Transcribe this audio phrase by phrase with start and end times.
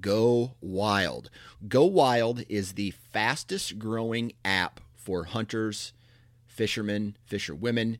[0.00, 1.30] Go Wild.
[1.66, 5.92] Go Wild is the fastest growing app for hunters,
[6.46, 7.98] fishermen, fisherwomen,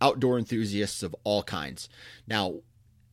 [0.00, 1.88] outdoor enthusiasts of all kinds.
[2.26, 2.60] Now,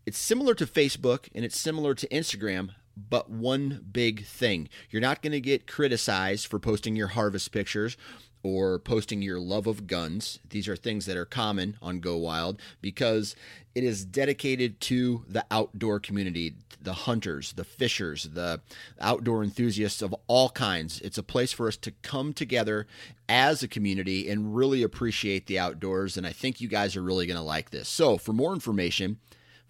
[0.05, 4.69] it's similar to Facebook and it's similar to Instagram, but one big thing.
[4.89, 7.97] You're not going to get criticized for posting your harvest pictures
[8.43, 10.39] or posting your love of guns.
[10.49, 13.37] These are things that are common on Go Wild because
[13.73, 18.59] it is dedicated to the outdoor community, the hunters, the fishers, the
[18.99, 20.99] outdoor enthusiasts of all kinds.
[21.01, 22.85] It's a place for us to come together
[23.29, 26.17] as a community and really appreciate the outdoors.
[26.17, 27.87] And I think you guys are really going to like this.
[27.87, 29.19] So, for more information,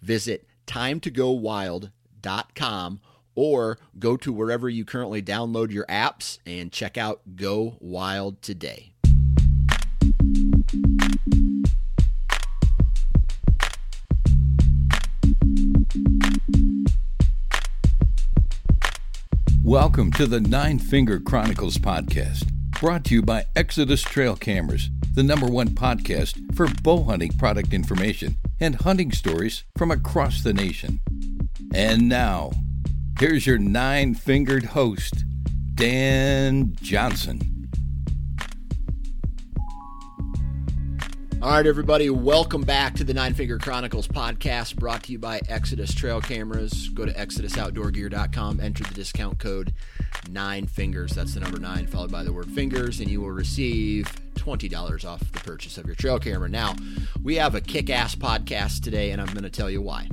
[0.02, 3.00] visit timetogowild.com
[3.34, 8.94] or go to wherever you currently download your apps and check out Go Wild today.
[19.62, 22.46] Welcome to the Nine Finger Chronicles podcast,
[22.80, 27.72] brought to you by Exodus Trail Cameras, the number one podcast for bow hunting product
[27.72, 31.00] information and hunting stories from across the nation.
[31.72, 32.52] And now,
[33.18, 35.24] here's your nine fingered host,
[35.74, 37.54] Dan Johnson.
[41.42, 45.42] All right, everybody, welcome back to the Nine Finger Chronicles podcast brought to you by
[45.48, 46.88] Exodus Trail Cameras.
[46.88, 49.74] Go to exodusoutdoorgear.com, enter the discount code
[50.30, 51.12] nine fingers.
[51.12, 55.20] That's the number nine, followed by the word fingers, and you will receive $20 off
[55.20, 56.48] the purchase of your trail camera.
[56.48, 56.76] Now,
[57.22, 60.08] we have a kick ass podcast today, and I'm going to tell you why.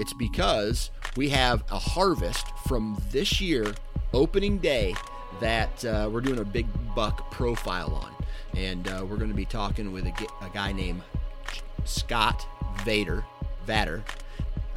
[0.00, 3.74] It's because we have a harvest from this year,
[4.14, 4.94] opening day,
[5.40, 8.20] that uh, we're doing a big buck profile on
[8.56, 10.12] and uh, we're going to be talking with a,
[10.42, 11.02] a, guy named
[11.84, 12.46] Scott
[12.82, 13.24] Vader.
[13.66, 14.02] Vader.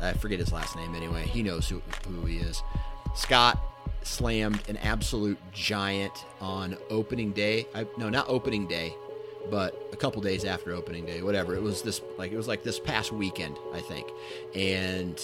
[0.01, 1.23] I forget his last name anyway.
[1.23, 2.61] He knows who, who he is.
[3.15, 3.57] Scott
[4.03, 7.65] slammed an absolute giant on opening day.
[7.73, 8.93] I, no, not opening day,
[9.49, 11.55] but a couple days after opening day, whatever.
[11.55, 14.07] It was this like it was like this past weekend, I think,
[14.55, 15.19] and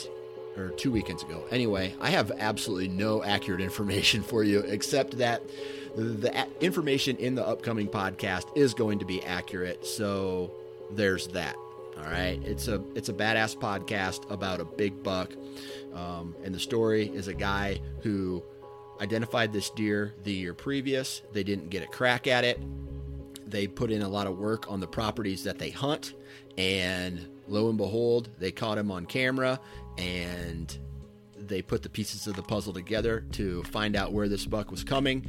[0.57, 1.43] or two weekends ago.
[1.51, 5.41] Anyway, I have absolutely no accurate information for you except that
[5.95, 9.85] the information in the upcoming podcast is going to be accurate.
[9.85, 10.51] So
[10.91, 11.55] there's that.
[11.97, 15.33] All right, it's a it's a badass podcast about a big buck,
[15.93, 18.41] um, and the story is a guy who
[19.01, 21.21] identified this deer the year previous.
[21.33, 22.61] They didn't get a crack at it.
[23.49, 26.13] They put in a lot of work on the properties that they hunt,
[26.57, 29.59] and lo and behold, they caught him on camera,
[29.97, 30.77] and
[31.37, 34.83] they put the pieces of the puzzle together to find out where this buck was
[34.83, 35.25] coming.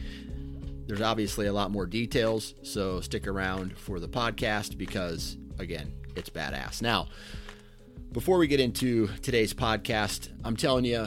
[0.86, 6.28] There's obviously a lot more details, so stick around for the podcast because, again, it's
[6.28, 6.82] badass.
[6.82, 7.08] Now,
[8.12, 11.06] before we get into today's podcast, I'm telling you,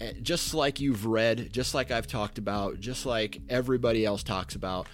[0.00, 4.56] eh, just like you've read, just like I've talked about, just like everybody else talks
[4.56, 4.88] about,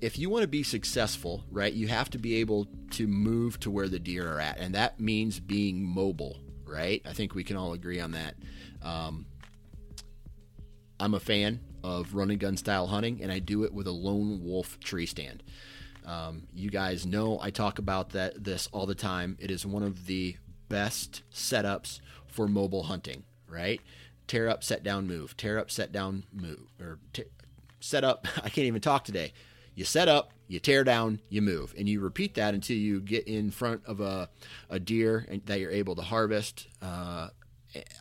[0.00, 3.70] if you want to be successful, right, you have to be able to move to
[3.70, 4.58] where the deer are at.
[4.58, 7.02] And that means being mobile, right?
[7.04, 8.34] I think we can all agree on that.
[8.82, 9.26] Um,
[11.00, 13.92] I'm a fan of run and gun style hunting, and I do it with a
[13.92, 15.42] lone wolf tree stand.
[16.04, 19.36] Um, you guys know I talk about that this all the time.
[19.40, 20.36] It is one of the
[20.68, 23.24] best setups for mobile hunting.
[23.48, 23.80] Right?
[24.26, 25.36] Tear up, set down, move.
[25.36, 26.70] Tear up, set down, move.
[26.80, 27.24] Or t-
[27.80, 28.26] set up.
[28.36, 29.32] I can't even talk today.
[29.78, 33.28] You set up, you tear down, you move, and you repeat that until you get
[33.28, 34.28] in front of a,
[34.68, 36.66] a deer that you're able to harvest.
[36.82, 37.28] Uh,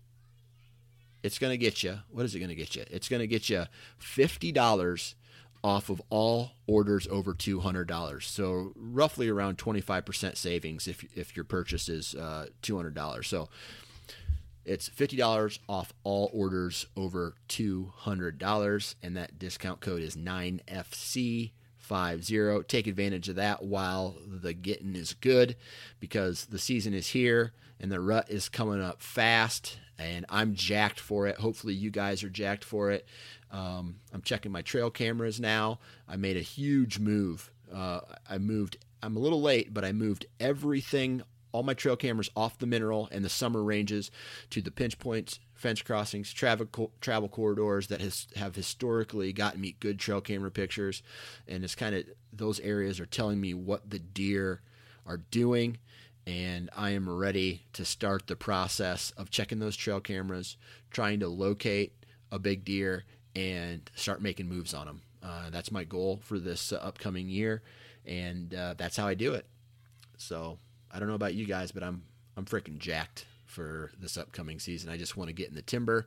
[1.22, 2.84] it's going to get you, what is it going to get you?
[2.90, 3.64] It's going to get you
[4.00, 5.14] $50
[5.62, 8.22] off of all orders over $200.
[8.22, 13.25] So roughly around 25% savings if, if your purchase is uh, $200.
[13.25, 13.49] So
[14.64, 21.50] it's $50 off all orders over $200 and that discount code is 9FC50.
[22.69, 25.56] Take advantage of that while the getting is good
[25.99, 30.99] because the season is here and the rut is coming up fast and I'm jacked
[30.99, 31.37] for it.
[31.37, 33.06] Hopefully you guys are jacked for it.
[33.50, 35.79] Um, I'm checking my trail cameras now.
[36.08, 37.50] I made a huge move.
[37.73, 38.79] Uh, I moved.
[39.02, 43.08] I'm a little late, but I moved everything, all my trail cameras off the mineral
[43.12, 44.11] and the summer ranges
[44.50, 49.76] to the pinch points, fence crossings, travel travel corridors that has have historically gotten me
[49.81, 51.03] good trail camera pictures,
[51.46, 54.61] and it's kind of those areas are telling me what the deer
[55.06, 55.79] are doing
[56.31, 60.56] and I am ready to start the process of checking those trail cameras,
[60.93, 61.93] trying to locate
[62.31, 63.03] a big deer
[63.35, 65.03] and start making moves on them.
[65.25, 67.62] Uh, that's my goal for this uh, upcoming year,
[68.06, 69.44] and uh, that's how I do it.
[70.19, 70.59] So
[70.93, 72.05] I don't know about you guys, but I'm
[72.37, 74.88] I'm freaking jacked for this upcoming season.
[74.88, 76.06] I just want to get in the timber.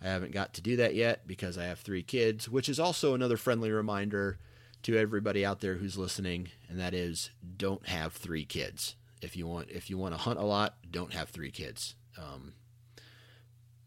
[0.00, 3.14] I haven't got to do that yet because I have three kids, which is also
[3.14, 4.38] another friendly reminder
[4.84, 8.94] to everybody out there who's listening, and that is don't have three kids.
[9.22, 11.94] If you want if you want to hunt a lot, don't have three kids.
[12.18, 12.54] Um,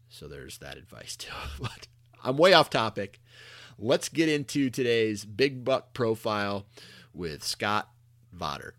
[0.08, 1.32] so there's that advice too.
[1.60, 1.88] but
[2.22, 3.20] I'm way off topic.
[3.78, 6.66] Let's get into today's big buck profile
[7.12, 7.90] with Scott
[8.32, 8.72] Vodder.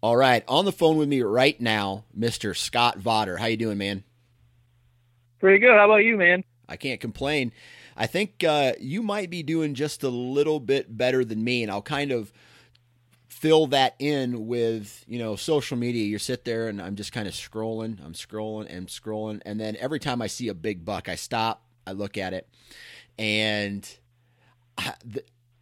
[0.00, 2.56] All right, on the phone with me right now, Mr.
[2.56, 3.38] Scott Vodder.
[3.38, 4.04] How you doing, man?
[5.40, 5.76] Pretty good.
[5.76, 6.44] How about you, man?
[6.68, 7.52] I can't complain.
[7.96, 11.72] I think uh, you might be doing just a little bit better than me, and
[11.72, 12.32] I'll kind of
[13.38, 16.04] fill that in with you know social media.
[16.04, 19.76] You sit there and i'm just kind of scrolling i'm scrolling and scrolling and then
[19.78, 22.48] every time i see a big buck i stop i look at it
[23.18, 23.88] and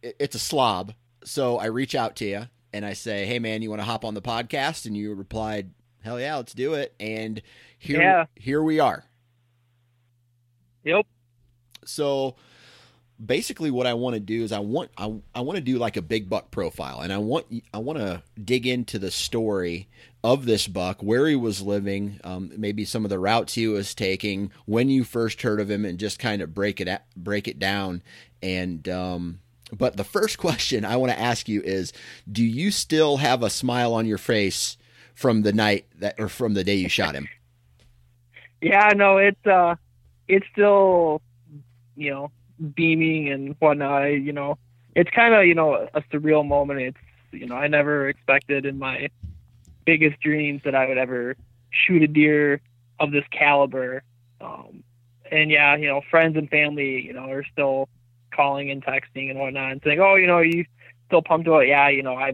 [0.01, 0.93] it's a slob.
[1.23, 4.03] So i reach out to you and i say hey man you want to hop
[4.03, 4.85] on the podcast?
[4.85, 5.69] And you replied
[6.03, 6.95] hell yeah let's do it.
[6.99, 7.41] And
[7.77, 8.25] here yeah.
[8.35, 9.03] here we are.
[10.83, 11.05] Yep.
[11.85, 12.35] So
[13.23, 15.97] basically what I want to do is I want I, I want to do like
[15.97, 19.87] a big buck profile and I want I want to dig into the story
[20.23, 23.95] of this buck where he was living um, maybe some of the routes he was
[23.95, 27.59] taking when you first heard of him and just kind of break it break it
[27.59, 28.03] down.
[28.41, 29.39] And um,
[29.75, 31.93] but the first question I want to ask you is
[32.31, 34.77] do you still have a smile on your face
[35.15, 37.27] from the night that or from the day you shot him?
[38.59, 39.75] Yeah no it's uh
[40.27, 41.21] it's still
[41.95, 42.31] you know
[42.75, 44.03] beaming and whatnot.
[44.03, 44.57] I, you know,
[44.95, 46.81] it's kind of you know a surreal moment.
[46.81, 46.97] It's
[47.31, 49.09] you know I never expected in my
[49.85, 51.35] biggest dreams that I would ever
[51.69, 52.61] shoot a deer
[52.99, 54.03] of this caliber.
[54.41, 54.83] Um,
[55.31, 57.89] and yeah, you know, friends and family, you know, are still
[58.33, 60.65] calling and texting and whatnot and saying, "Oh, you know, you
[61.07, 62.33] still pumped about?" Yeah, you know, I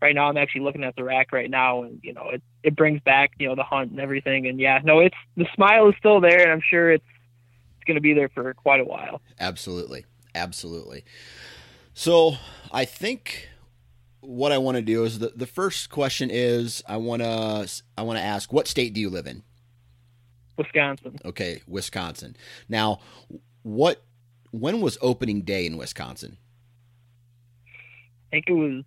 [0.00, 2.76] right now I'm actually looking at the rack right now, and you know, it it
[2.76, 4.46] brings back you know the hunt and everything.
[4.46, 7.04] And yeah, no, it's the smile is still there, and I'm sure it's
[7.82, 9.20] it's going to be there for quite a while.
[9.40, 10.04] Absolutely,
[10.36, 11.04] absolutely.
[11.94, 12.36] So
[12.70, 13.48] I think
[14.20, 17.68] what I want to do is the the first question is I want to
[17.98, 19.42] I want to ask what state do you live in?
[20.56, 21.18] Wisconsin.
[21.24, 22.36] Okay, Wisconsin.
[22.68, 23.00] Now,
[23.62, 24.04] what
[24.52, 26.36] when was opening day in Wisconsin?
[27.66, 28.84] I think it was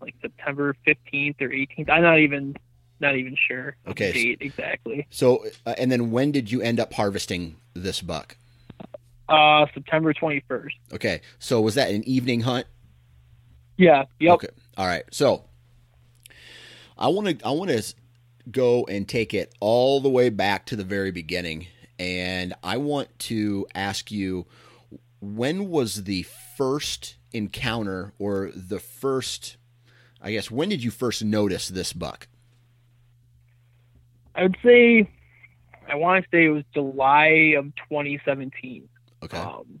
[0.00, 1.88] like September 15th or 18th.
[1.88, 2.56] I'm not even
[2.98, 3.76] not even sure.
[3.86, 5.06] Okay, date exactly.
[5.10, 8.36] So, uh, and then when did you end up harvesting this buck?
[9.32, 10.76] Uh, September twenty first.
[10.92, 12.66] Okay, so was that an evening hunt?
[13.78, 14.04] Yeah.
[14.20, 14.34] Yep.
[14.34, 14.48] Okay.
[14.76, 15.04] All right.
[15.10, 15.44] So,
[16.98, 17.94] I want to I want to
[18.50, 21.66] go and take it all the way back to the very beginning,
[21.98, 24.46] and I want to ask you
[25.20, 26.24] when was the
[26.56, 29.56] first encounter or the first
[30.20, 32.28] I guess when did you first notice this buck?
[34.34, 35.08] I would say
[35.88, 38.88] I want to say it was July of 2017.
[39.22, 39.38] Okay.
[39.38, 39.80] Um,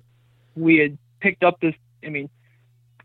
[0.54, 1.74] we had picked up this.
[2.04, 2.28] I mean,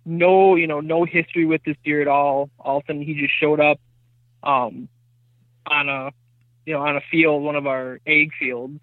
[0.06, 2.50] no, you know, no history with this deer at all.
[2.60, 3.79] All of a sudden, he just showed up
[4.44, 4.88] um,
[5.65, 6.12] on a,
[6.65, 8.79] you know, on a field, one of our ag fields,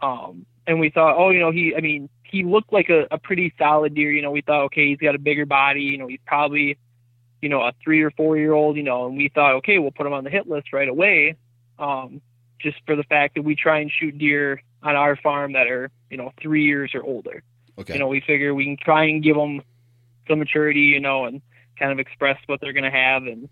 [0.00, 1.74] um, and we thought, oh, you know, he.
[1.76, 4.10] I mean, he looked like a, a pretty solid deer.
[4.10, 5.82] You know, we thought, okay, he's got a bigger body.
[5.82, 6.78] You know, he's probably,
[7.42, 8.76] you know, a three or four year old.
[8.76, 11.36] You know, and we thought, okay, we'll put him on the hit list right away
[11.78, 12.20] um,
[12.58, 15.90] just for the fact that we try and shoot deer on our farm that are
[16.10, 17.42] you know three years or older.
[17.78, 17.94] Okay.
[17.94, 19.60] You know, we figure we can try and give them
[20.28, 21.42] some maturity, you know, and
[21.76, 23.24] kind of express what they're going to have.
[23.24, 23.48] And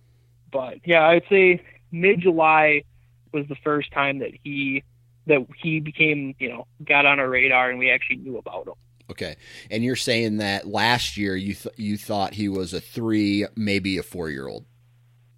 [0.53, 2.85] but yeah, I'd say mid July
[3.33, 4.85] was the first time that he
[5.27, 8.75] that he became you know got on our radar and we actually knew about him.
[9.11, 9.37] Okay,
[9.71, 13.99] and you're saying that last year you th- you thought he was a three, maybe
[13.99, 14.65] a four year old.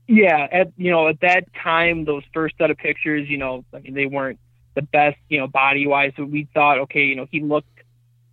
[0.06, 3.80] Yeah, at you know at that time, those first set of pictures, you know, I
[3.80, 4.38] mean they weren't
[4.74, 6.12] the best, you know, body wise.
[6.16, 7.68] So we thought, okay, you know, he looked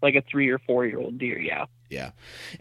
[0.01, 1.39] like a three or four year old deer.
[1.39, 1.65] Yeah.
[1.89, 2.11] Yeah,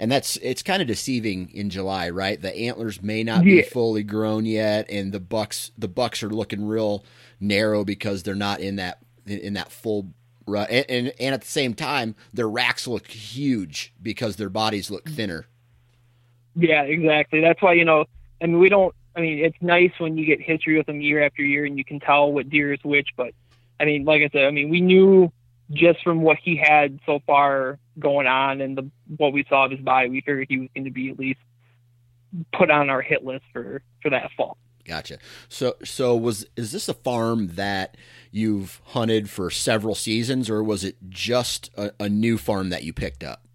[0.00, 2.40] and that's it's kind of deceiving in July, right?
[2.42, 3.56] The antlers may not Yeah.
[3.56, 7.04] be fully grown yet, and the bucks the bucks are looking real
[7.38, 10.12] narrow because they're not in that in that full
[10.48, 14.90] rut, and, and and at the same time their racks look huge because their bodies
[14.90, 15.46] look thinner.
[16.56, 17.40] Yeah, exactly.
[17.40, 18.06] That's why you know,
[18.42, 18.92] I mean, we don't.
[19.14, 21.84] I mean, it's nice when you get history with them year after year, and you
[21.84, 23.10] can tell what deer is which.
[23.16, 23.32] But
[23.80, 25.32] I mean, like I said, I mean, we knew
[25.72, 29.70] just from what he had so far going on and the what we saw of
[29.70, 31.40] his body, we figured he was going to be at least
[32.52, 34.58] put on our hit list for for that fall.
[34.84, 35.18] Gotcha.
[35.48, 37.96] So so was is this a farm that
[38.30, 42.92] you've hunted for several seasons, or was it just a, a new farm that you
[42.92, 43.46] picked up?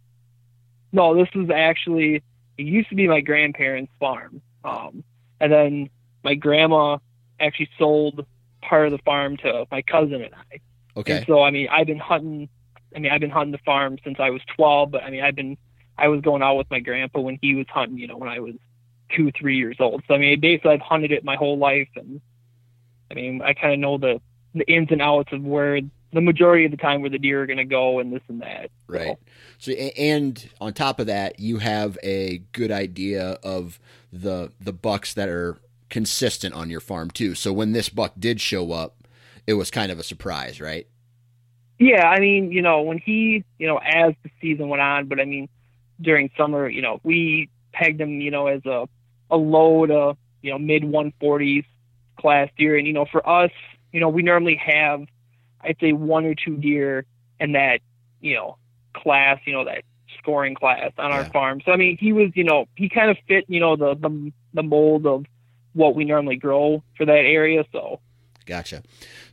[0.92, 2.24] No, this was actually
[2.58, 5.04] it used to be my grandparents' farm, um,
[5.40, 5.90] and then
[6.24, 6.98] my grandma
[7.40, 8.26] actually sold
[8.68, 10.60] part of the farm to my cousin and I.
[10.98, 11.18] Okay.
[11.18, 12.50] And so I mean, I've been hunting.
[12.96, 14.92] I mean, I've been hunting the farm since I was 12.
[14.92, 15.58] But I mean, I've been
[15.98, 17.98] I was going out with my grandpa when he was hunting.
[17.98, 18.54] You know, when I was
[19.16, 20.04] two, three years old.
[20.08, 22.22] So I mean, basically, I've hunted it my whole life, and
[23.12, 24.22] I mean, I kind of know the
[24.54, 25.82] the ins and outs of where
[26.14, 28.42] the majority of the time where the deer are going to go and this and
[28.42, 28.72] that.
[28.88, 29.18] Right.
[29.58, 33.80] So a- and on top of that, you have a good idea of
[34.12, 35.58] the the bucks that are
[35.90, 37.36] consistent on your farm too.
[37.36, 39.08] So when this buck did show up,
[39.48, 40.88] it was kind of a surprise, right?
[41.78, 45.20] Yeah, I mean, you know, when he, you know, as the season went on, but
[45.20, 45.50] I mean,
[46.00, 48.88] during summer, you know, we pegged him, you know, as a
[49.30, 51.66] a low to, you know, mid 140s
[52.18, 53.52] class deer, and you know, for us,
[53.92, 55.06] you know, we normally have,
[55.62, 57.06] I'd say, one or two deer
[57.40, 57.82] in that,
[58.22, 58.58] you know,
[58.94, 59.84] class, you know, that
[60.18, 61.62] scoring class on our farm.
[61.66, 64.32] So I mean, he was, you know, he kind of fit, you know, the the
[64.54, 65.26] the mold of
[65.76, 67.64] what we normally grow for that area.
[67.72, 68.00] So
[68.46, 68.84] Gotcha.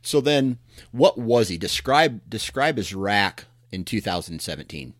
[0.01, 0.57] So then,
[0.91, 1.57] what was he?
[1.57, 4.93] Describe describe his rack in 2017.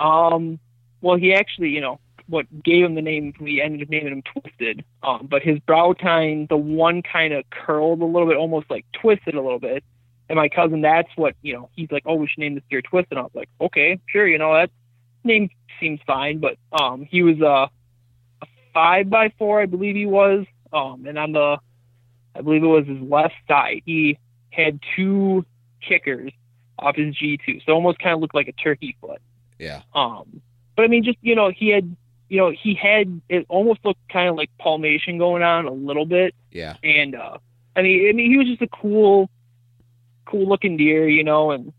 [0.00, 0.58] Um,
[1.00, 4.22] well, he actually, you know, what gave him the name, we ended up naming him
[4.22, 4.84] Twisted.
[5.02, 8.86] Um, but his brow tine, the one kind of curled a little bit, almost like
[8.92, 9.84] twisted a little bit.
[10.28, 12.80] And my cousin, that's what, you know, he's like, oh, we should name this deer
[12.80, 13.18] Twisted.
[13.18, 14.70] I was like, okay, sure, you know, that
[15.22, 16.38] name seems fine.
[16.38, 17.68] But um, he was a
[18.74, 20.44] five by four, I believe he was.
[20.72, 21.58] Um, and on the,
[22.34, 24.18] I believe it was his left side, he
[24.50, 25.44] had two
[25.80, 26.32] kickers
[26.78, 27.64] off his G2.
[27.64, 29.20] So almost kind of looked like a turkey foot.
[29.58, 29.82] Yeah.
[29.94, 30.40] Um,
[30.76, 31.94] but I mean, just you know, he had,
[32.28, 36.06] you know, he had it almost looked kind of like palmation going on a little
[36.06, 36.74] bit, Yeah.
[36.82, 37.38] and uh,
[37.76, 39.30] I mean, I mean, he was just a cool,
[40.26, 41.72] cool looking deer, you know, and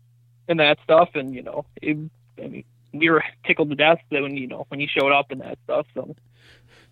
[0.48, 1.98] and that stuff, and you know, it,
[2.42, 5.30] I mean, we were tickled to death that when you know when he showed up
[5.30, 5.86] and that stuff.
[5.92, 6.16] So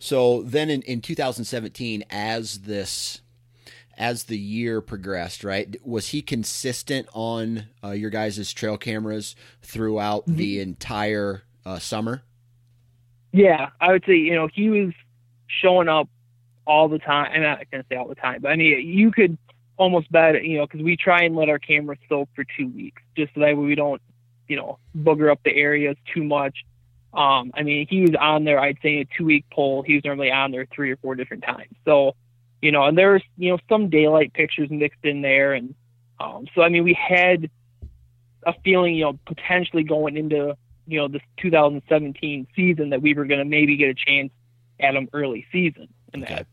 [0.05, 3.23] So then in, in 2017, as this
[3.97, 10.25] as the year progressed, right, was he consistent on uh, your guys' trail cameras throughout
[10.27, 12.23] the entire uh, summer?
[13.35, 14.93] yeah, I would say you know he was
[15.49, 16.09] showing up
[16.67, 17.33] all the time.
[17.35, 19.37] I'm not gonna say all the time, but I mean, you could
[19.77, 23.03] almost bet, you know, because we try and let our cameras soak for two weeks,
[23.17, 24.01] just so that way we don't,
[24.47, 26.65] you know, booger up the areas too much.
[27.15, 28.59] Um, I mean, he was on there.
[28.59, 29.83] I'd say a two week poll.
[29.83, 31.75] He was normally on there three or four different times.
[31.85, 32.17] So,
[32.61, 35.75] you know, and there's you know some daylight pictures mixed in there, and
[36.19, 37.51] um, so I mean, we had
[38.45, 40.57] a feeling, you know, potentially going into
[40.87, 44.33] you know this 2017 season that we were going to maybe get a chance
[44.81, 46.35] at him early season in Okay.
[46.35, 46.47] that.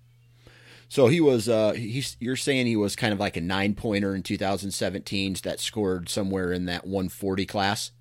[0.89, 1.47] So he was.
[1.47, 2.17] Uh, he's.
[2.19, 6.51] You're saying he was kind of like a nine pointer in 2017 that scored somewhere
[6.51, 7.91] in that 140 class.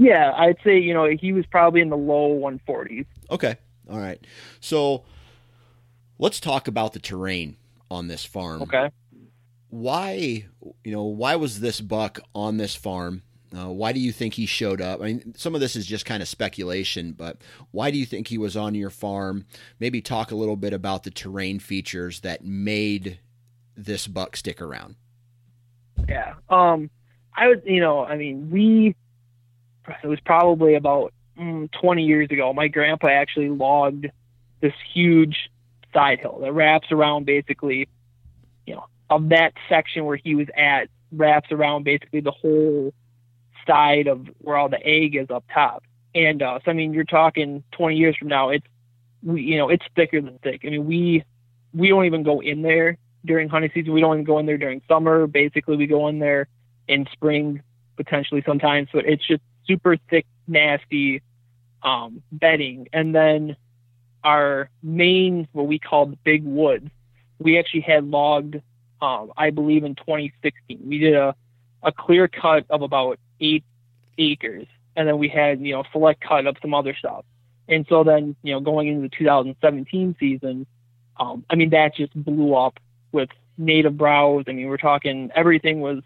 [0.00, 3.04] Yeah, I'd say you know he was probably in the low 140s.
[3.30, 3.56] Okay.
[3.90, 4.24] All right.
[4.60, 5.04] So
[6.18, 7.56] let's talk about the terrain
[7.90, 8.62] on this farm.
[8.62, 8.90] Okay.
[9.68, 10.46] Why,
[10.84, 13.22] you know, why was this buck on this farm?
[13.54, 15.00] Uh, why do you think he showed up?
[15.00, 17.38] I mean, some of this is just kind of speculation, but
[17.72, 19.44] why do you think he was on your farm?
[19.80, 23.18] Maybe talk a little bit about the terrain features that made
[23.76, 24.96] this buck stick around.
[26.08, 26.34] Yeah.
[26.48, 26.90] Um,
[27.34, 28.94] I was, you know, I mean, we,
[30.02, 32.52] it was probably about mm, 20 years ago.
[32.52, 34.06] My grandpa actually logged
[34.60, 35.50] this huge
[35.92, 37.88] side hill that wraps around basically,
[38.66, 42.92] you know, of that section where he was at, wraps around basically the whole
[43.66, 45.82] side of where all the ag is up top.
[46.14, 48.66] And uh, so, I mean, you're talking 20 years from now, it's,
[49.22, 50.62] we, you know, it's thicker than thick.
[50.64, 51.24] I mean, we,
[51.72, 53.92] we don't even go in there during hunting season.
[53.92, 55.26] We don't even go in there during summer.
[55.26, 56.48] Basically, we go in there
[56.88, 57.62] in spring
[57.96, 58.88] potentially sometimes.
[58.92, 61.22] But it's just super thick, nasty
[61.82, 63.56] um, bedding, and then
[64.22, 66.88] our main what we called big woods,
[67.38, 68.56] we actually had logged,
[69.00, 70.80] um, I believe in 2016.
[70.86, 71.34] We did a
[71.82, 73.64] a clear cut of about eight
[74.18, 77.24] acres, and then we had you know select cut up some other stuff.
[77.68, 80.66] And so then you know going into the 2017 season,
[81.18, 82.78] um, I mean that just blew up
[83.12, 84.44] with native browse.
[84.46, 86.02] I mean we're talking everything was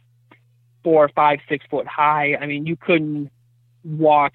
[0.85, 2.37] four, five, six foot high.
[2.41, 3.31] I mean you couldn't
[3.85, 4.35] walk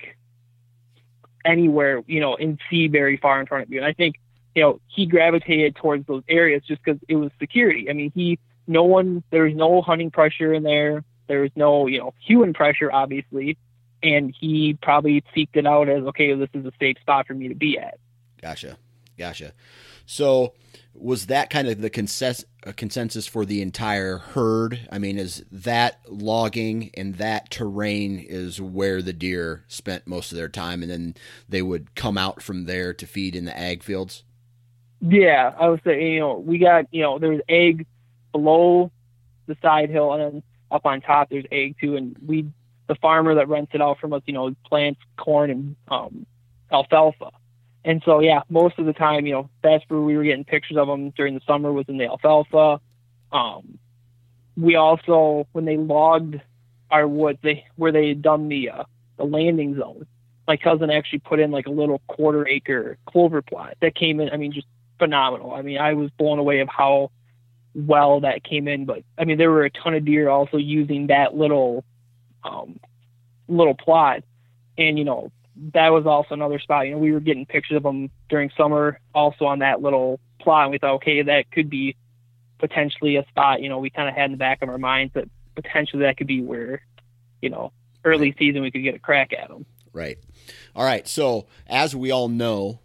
[1.45, 3.79] anywhere you know and see very far in front of you.
[3.79, 4.15] And I think
[4.55, 7.89] you know he gravitated towards those areas just because it was security.
[7.89, 11.87] I mean he no one there was no hunting pressure in there there was no,
[11.87, 13.57] you know, human pressure, obviously.
[14.03, 17.47] And he probably seeked it out as, okay, this is a safe spot for me
[17.47, 17.99] to be at.
[18.41, 18.77] Gotcha.
[19.17, 19.53] Gotcha.
[20.05, 20.53] So
[20.99, 24.87] was that kind of the consensus, uh, consensus for the entire herd?
[24.91, 30.37] I mean, is that logging and that terrain is where the deer spent most of
[30.37, 31.15] their time, and then
[31.47, 34.23] they would come out from there to feed in the ag fields?
[35.01, 37.85] Yeah, I would say you know we got you know there's ag
[38.31, 38.91] below
[39.47, 42.45] the side hill, and then up on top there's ag too, and we
[42.89, 46.25] the farmer that rents it out from us, you know, plants corn and um,
[46.71, 47.31] alfalfa.
[47.85, 50.77] And so yeah, most of the time, you know, that's where we were getting pictures
[50.77, 52.81] of them during the summer was in the alfalfa.
[53.31, 53.79] Um,
[54.57, 56.41] we also when they logged
[56.91, 58.83] our woods, they where they had done the uh,
[59.17, 60.05] the landing zone.
[60.47, 64.29] My cousin actually put in like a little quarter acre clover plot that came in.
[64.31, 64.67] I mean, just
[64.97, 65.53] phenomenal.
[65.53, 67.11] I mean, I was blown away of how
[67.73, 68.85] well that came in.
[68.85, 71.83] But I mean, there were a ton of deer also using that little
[72.43, 72.79] um,
[73.47, 74.23] little plot,
[74.77, 75.31] and you know
[75.73, 76.85] that was also another spot.
[76.85, 80.63] You know, we were getting pictures of them during summer, also on that little plot,
[80.63, 81.95] and we thought, okay, that could be
[82.59, 83.61] potentially a spot.
[83.61, 86.17] You know, we kind of had in the back of our minds that potentially that
[86.17, 86.81] could be where,
[87.41, 87.71] you know,
[88.05, 89.65] early season we could get a crack at them.
[89.91, 90.17] Right.
[90.75, 91.07] All right.
[91.07, 92.79] So as we all know,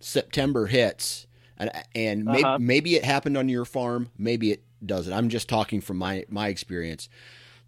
[0.00, 1.26] September hits
[1.58, 2.58] and and maybe, uh-huh.
[2.60, 5.12] maybe it happened on your farm, maybe it doesn't.
[5.12, 7.08] I'm just talking from my my experience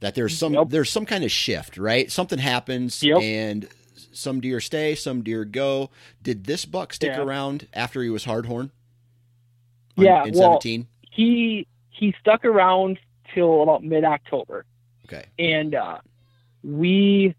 [0.00, 0.68] that there's some yep.
[0.70, 2.10] there's some kind of shift, right?
[2.10, 3.20] Something happens yep.
[3.20, 3.68] and
[4.12, 5.90] some deer stay, some deer go.
[6.22, 7.22] Did this buck stick yeah.
[7.22, 8.70] around after he was hardhorn?
[9.96, 10.86] Yeah, in well, 17?
[11.10, 12.98] he he stuck around
[13.34, 14.64] till about mid October.
[15.06, 15.98] Okay, and uh,
[16.62, 17.34] we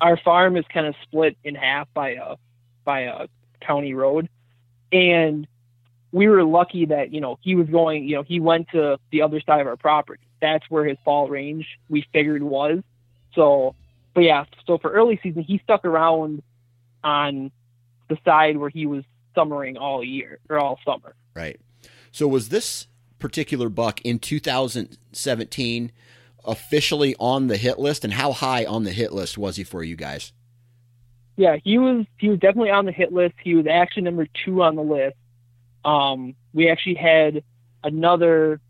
[0.00, 2.36] our farm is kind of split in half by a
[2.84, 3.26] by a
[3.60, 4.28] county road,
[4.92, 5.46] and
[6.14, 9.20] we were lucky that, you know, he was going, you know, he went to the
[9.20, 10.22] other side of our property.
[10.40, 12.84] That's where his fall range we figured was.
[13.34, 13.74] So,
[14.14, 16.42] but yeah, so for early season, he stuck around
[17.02, 17.50] on
[18.08, 21.14] the side where he was summering all year or all summer.
[21.34, 21.60] Right.
[22.12, 22.86] So was this
[23.18, 25.92] particular buck in 2017
[26.44, 29.82] officially on the hit list and how high on the hit list was he for
[29.82, 30.32] you guys?
[31.36, 33.34] yeah, he was he was definitely on the hit list.
[33.42, 35.16] He was actually number two on the list.
[35.84, 37.42] Um, we actually had
[37.82, 38.60] another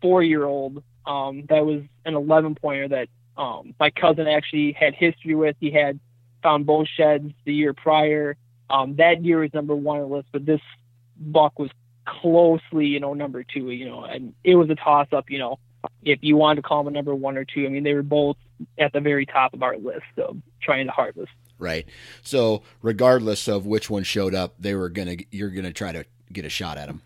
[0.00, 3.08] four year old um, that was an 11 pointer that
[3.40, 5.56] um, my cousin actually had history with.
[5.60, 5.98] He had
[6.42, 8.36] found both sheds the year prior.
[8.68, 10.60] Um, that year was number one on the list, but this
[11.16, 11.70] buck was
[12.06, 15.58] closely, you know, number two, you know, and it was a toss up, you know,
[16.02, 17.64] if you wanted to call him a number one or two.
[17.64, 18.36] I mean, they were both
[18.78, 21.86] at the very top of our list of trying to harvest right?
[22.22, 26.44] So regardless of which one showed up, they were gonna you're gonna try to get
[26.44, 27.02] a shot at them.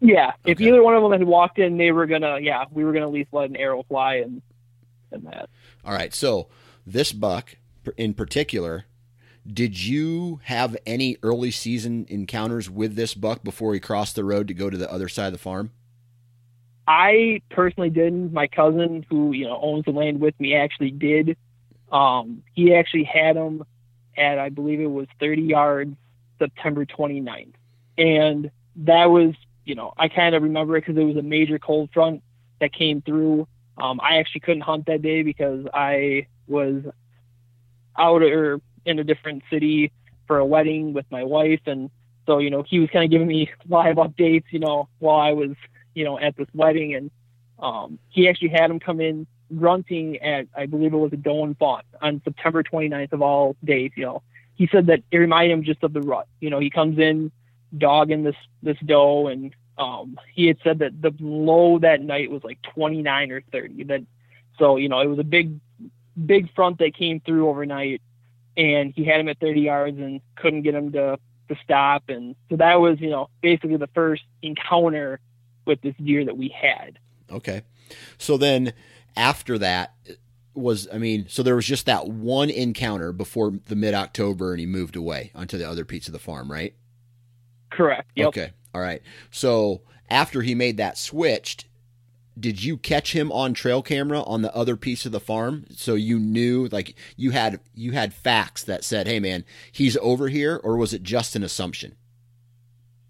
[0.00, 0.52] Yeah, okay.
[0.52, 3.06] if either one of them had walked in, they were gonna yeah we were gonna
[3.06, 4.42] at least let an arrow fly and
[5.12, 5.48] and that.
[5.84, 6.48] All right, so
[6.86, 7.56] this buck
[7.96, 8.84] in particular.
[9.46, 14.48] Did you have any early season encounters with this buck before he crossed the road
[14.48, 15.70] to go to the other side of the farm?
[16.86, 18.32] I personally didn't.
[18.32, 21.36] My cousin, who you know owns the land with me, actually did.
[21.90, 23.64] Um, he actually had him
[24.16, 25.96] at I believe it was 30 yards
[26.38, 27.54] September 29th.
[27.96, 31.58] And that was, you know, I kind of remember it because it was a major
[31.58, 32.22] cold front
[32.60, 33.46] that came through.
[33.80, 36.82] Um, I actually couldn't hunt that day because I was
[37.96, 39.92] out or in a different city
[40.26, 41.60] for a wedding with my wife.
[41.66, 41.90] And
[42.26, 45.32] so, you know, he was kind of giving me live updates, you know, while I
[45.32, 45.52] was,
[45.94, 46.94] you know, at this wedding.
[46.94, 47.10] And
[47.58, 51.44] um, he actually had him come in grunting at, I believe it was a doe
[51.44, 53.92] and fawn on September 29th of all days.
[53.96, 54.22] You know,
[54.54, 56.26] he said that it reminded him just of the rut.
[56.40, 57.30] You know, he comes in
[57.76, 62.42] dogging this this doe, and um, he had said that the low that night was
[62.44, 63.84] like 29 or 30.
[63.84, 64.04] That
[64.58, 65.60] so you know it was a big
[66.26, 68.02] big front that came through overnight,
[68.56, 72.34] and he had him at 30 yards and couldn't get him to to stop, and
[72.50, 75.20] so that was you know basically the first encounter
[75.64, 76.98] with this deer that we had.
[77.30, 77.62] Okay,
[78.18, 78.72] so then
[79.16, 79.94] after that,
[80.54, 84.60] was I mean, so there was just that one encounter before the mid October, and
[84.60, 86.74] he moved away onto the other piece of the farm, right?
[87.70, 88.10] Correct.
[88.16, 88.28] Yep.
[88.28, 88.50] Okay.
[88.78, 89.02] All right.
[89.32, 91.66] So after he made that switched,
[92.38, 95.64] did you catch him on trail camera on the other piece of the farm?
[95.72, 100.28] So you knew, like you had you had facts that said, "Hey, man, he's over
[100.28, 101.96] here," or was it just an assumption?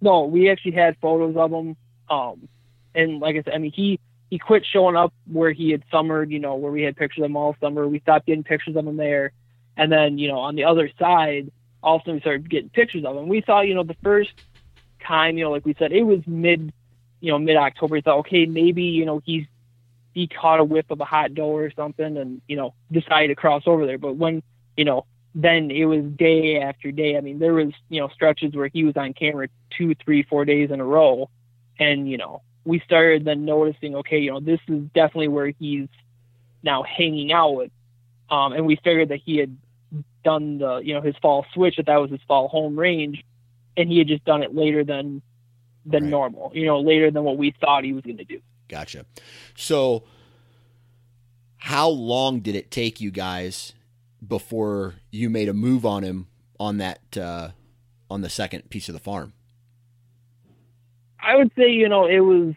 [0.01, 1.77] No, we actually had photos of him.
[2.09, 2.49] Um,
[2.95, 4.01] and like I said, I mean, he
[4.31, 6.31] he quit showing up where he had summered.
[6.31, 7.87] You know, where we had pictures of him all summer.
[7.87, 9.33] We stopped getting pictures of him there,
[9.77, 11.53] and then you know, on the other side,
[11.83, 13.29] all of a sudden we started getting pictures of him.
[13.29, 14.33] We saw you know, the first
[15.01, 16.73] time, you know, like we said, it was mid,
[17.21, 17.95] you know, mid October.
[17.95, 19.47] We thought, okay, maybe you know he's
[20.15, 23.35] he caught a whiff of a hot doe or something, and you know decided to
[23.35, 23.99] cross over there.
[23.99, 24.43] But when
[24.77, 27.17] you know then it was day after day.
[27.17, 30.45] I mean, there was you know stretches where he was on camera two, three, four
[30.45, 31.31] days in a row,
[31.79, 35.89] and you know we started then noticing, okay, you know this is definitely where he's
[36.63, 37.71] now hanging out, with,
[38.31, 39.57] um, and we figured that he had
[40.25, 43.25] done the you know his fall switch that that was his fall home range,
[43.79, 45.23] and he had just done it later than
[45.87, 46.11] than Right.
[46.11, 48.41] normal, you know, later than what we thought he was going to do.
[48.69, 49.07] Gotcha.
[49.57, 50.05] So,
[51.57, 53.73] how long did it take you guys
[54.27, 56.27] before you made a move on him
[56.61, 57.51] on that uh,
[58.11, 59.33] on the second piece of the farm?
[61.21, 62.55] I would say, you know, it was.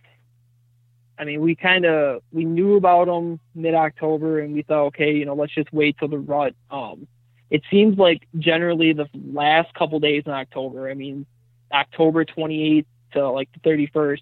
[1.17, 5.11] I mean, we kind of we knew about him mid October, and we thought, okay,
[5.13, 6.55] you know, let's just wait till the rut.
[6.71, 7.07] Um,
[7.51, 10.89] it seems like generally the last couple days in October.
[10.89, 11.25] I mean,
[11.71, 14.21] October 28th to like the 31st.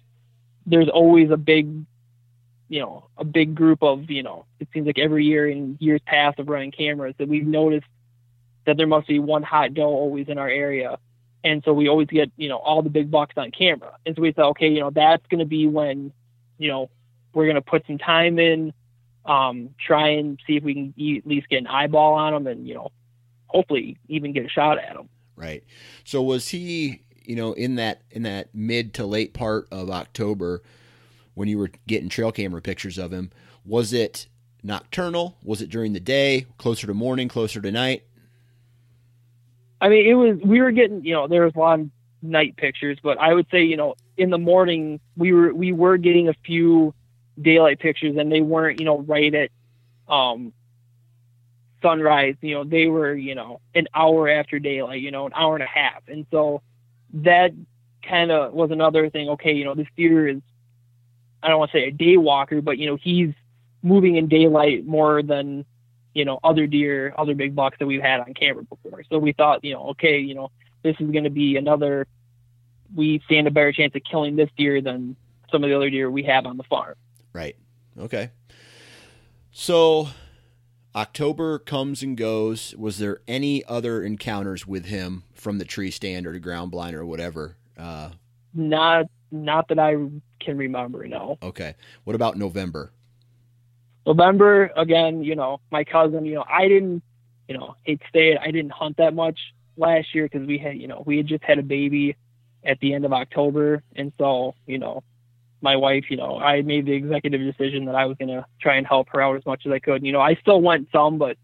[0.66, 1.86] There's always a big,
[2.68, 6.00] you know, a big group of, you know, it seems like every year in years
[6.04, 7.86] past of running cameras that we've noticed
[8.66, 10.98] that there must be one hot doe always in our area
[11.42, 14.22] and so we always get you know all the big bucks on camera and so
[14.22, 16.12] we thought okay you know that's going to be when
[16.58, 16.90] you know
[17.32, 18.72] we're going to put some time in
[19.24, 22.68] um try and see if we can at least get an eyeball on them and
[22.68, 22.90] you know
[23.50, 25.08] hopefully even get a shot at him.
[25.36, 25.64] Right.
[26.04, 30.62] So was he, you know, in that in that mid to late part of October
[31.34, 33.30] when you were getting trail camera pictures of him,
[33.64, 34.26] was it
[34.62, 35.36] nocturnal?
[35.42, 38.04] Was it during the day, closer to morning, closer to night?
[39.80, 41.88] i mean it was we were getting you know there was a lot of
[42.22, 45.96] night pictures but i would say you know in the morning we were we were
[45.96, 46.94] getting a few
[47.40, 49.50] daylight pictures and they weren't you know right at
[50.08, 50.52] um
[51.82, 55.54] sunrise you know they were you know an hour after daylight you know an hour
[55.54, 56.62] and a half and so
[57.12, 57.52] that
[58.06, 60.40] kind of was another thing okay you know this deer is
[61.42, 63.30] i don't want to say a day walker but you know he's
[63.82, 65.64] moving in daylight more than
[66.14, 69.32] you know other deer other big bucks that we've had on camera before so we
[69.32, 70.50] thought you know okay you know
[70.82, 72.06] this is going to be another
[72.94, 75.14] we stand a better chance of killing this deer than
[75.50, 76.94] some of the other deer we have on the farm
[77.32, 77.56] Right.
[77.98, 78.30] Okay.
[79.52, 80.08] So
[80.94, 82.74] October comes and goes.
[82.76, 86.96] Was there any other encounters with him from the tree stand or the ground blind
[86.96, 87.56] or whatever?
[87.78, 88.10] Uh,
[88.54, 89.94] not not that i
[90.40, 91.74] can remember no okay.
[92.04, 92.90] What about November?
[94.06, 97.02] November again, you know, my cousin, you know, I didn't,
[97.48, 98.38] you know, hate stayed.
[98.38, 99.38] I didn't hunt that much
[99.76, 102.16] last year because we had, you know, we had just had a baby
[102.64, 105.02] at the end of October, and so, you know,
[105.62, 108.86] my wife, you know, I made the executive decision that I was gonna try and
[108.86, 110.04] help her out as much as I could.
[110.04, 111.36] You know, I still went some, but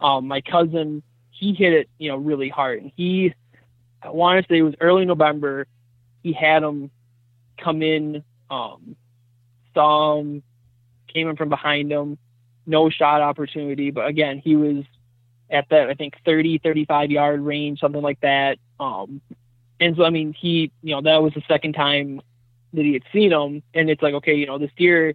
[0.00, 3.34] um, my cousin, he hit it, you know, really hard, and he,
[4.02, 5.66] I want to say it was early November,
[6.22, 6.90] he had him
[7.58, 8.96] come in, um,
[9.74, 10.42] him
[11.12, 12.18] came in from behind him,
[12.66, 13.90] no shot opportunity.
[13.90, 14.84] But again, he was
[15.50, 18.58] at that, I think 30, 35 yard range, something like that.
[18.78, 19.20] Um,
[19.78, 22.20] and so, I mean, he, you know, that was the second time
[22.72, 23.62] that he had seen him.
[23.74, 25.14] And it's like, okay, you know, this deer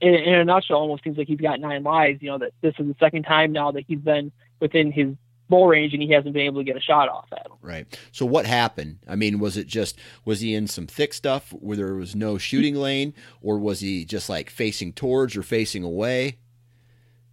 [0.00, 2.74] in, in a nutshell almost seems like he's got nine lives, you know, that this
[2.78, 5.14] is the second time now that he's been within his
[5.48, 7.52] bull range and he hasn't been able to get a shot off at him.
[7.62, 7.98] Right.
[8.12, 8.98] So what happened?
[9.08, 12.38] I mean, was it just was he in some thick stuff where there was no
[12.38, 16.38] shooting lane, or was he just like facing towards or facing away?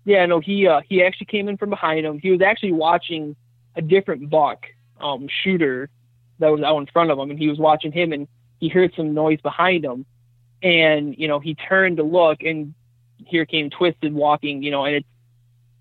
[0.06, 2.20] Yeah, no, he uh, he actually came in from behind him.
[2.20, 3.36] He was actually watching
[3.76, 4.66] a different buck
[5.02, 5.90] um, shooter
[6.40, 8.28] that was out in front of him, and he was watching him, and
[8.60, 10.06] he heard some noise behind him,
[10.62, 12.74] and you know he turned to look, and
[13.26, 15.08] here came Twisted walking, you know, and it's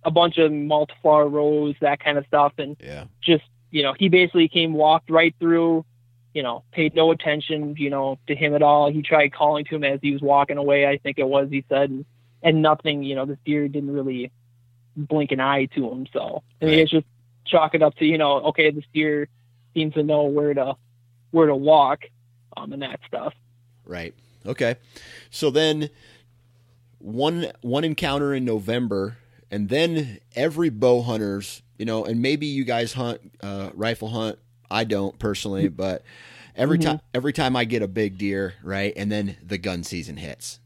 [0.05, 3.05] a bunch of multiflora rose, that kind of stuff, and Yeah.
[3.23, 5.85] just you know he basically came walked right through
[6.33, 9.77] you know paid no attention you know to him at all he tried calling to
[9.77, 12.05] him as he was walking away i think it was he said and,
[12.43, 14.31] and nothing you know this deer didn't really
[14.97, 16.83] blink an eye to him so i mean Right.
[16.83, 17.07] it's just
[17.47, 19.29] chalk it up to you know okay this deer
[19.75, 20.75] seems to know where to
[21.31, 22.01] where to walk
[22.57, 23.33] um and that stuff
[23.87, 24.15] Right.
[24.47, 24.77] Okay.
[25.31, 25.91] So then
[26.99, 29.19] one one encounter in November
[29.51, 34.39] and then every bow hunters, you know, and maybe you guys hunt uh, rifle hunt.
[34.71, 36.03] I don't personally, but
[36.57, 36.79] every Mhm.
[36.79, 40.59] time every time I get a big deer, right, and then the gun season hits,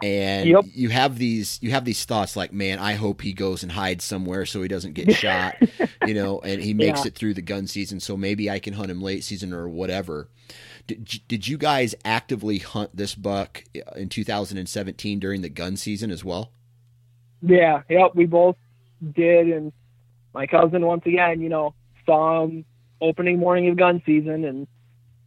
[0.00, 0.66] and Yep.
[0.72, 4.04] you have these you have these thoughts like, man, I hope he goes and hides
[4.04, 5.58] somewhere so he doesn't get shot,
[6.02, 7.06] you know, and he makes Yeah.
[7.06, 10.28] it through the gun season, so maybe I can hunt him late season or whatever.
[10.88, 13.62] Did, did you guys actively hunt this buck
[13.94, 16.50] in 2017 during the gun season as well?
[17.42, 18.56] Yeah, yep, we both
[19.14, 19.72] did, and
[20.34, 21.74] my cousin once again, you know,
[22.06, 22.64] saw him
[23.00, 24.66] opening morning of gun season, and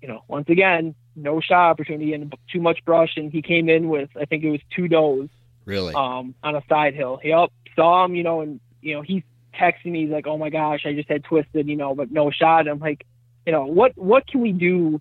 [0.01, 3.87] you know, once again, no shot opportunity and too much brush, and he came in
[3.87, 5.29] with I think it was two does
[5.65, 5.93] Really?
[5.93, 7.19] um, on a side hill.
[7.23, 9.21] Yep, saw him, you know, and you know he's
[9.53, 12.31] texting me he's like, "Oh my gosh, I just had twisted, you know, but no
[12.31, 13.05] shot." I'm like,
[13.45, 14.99] you know, what what can we do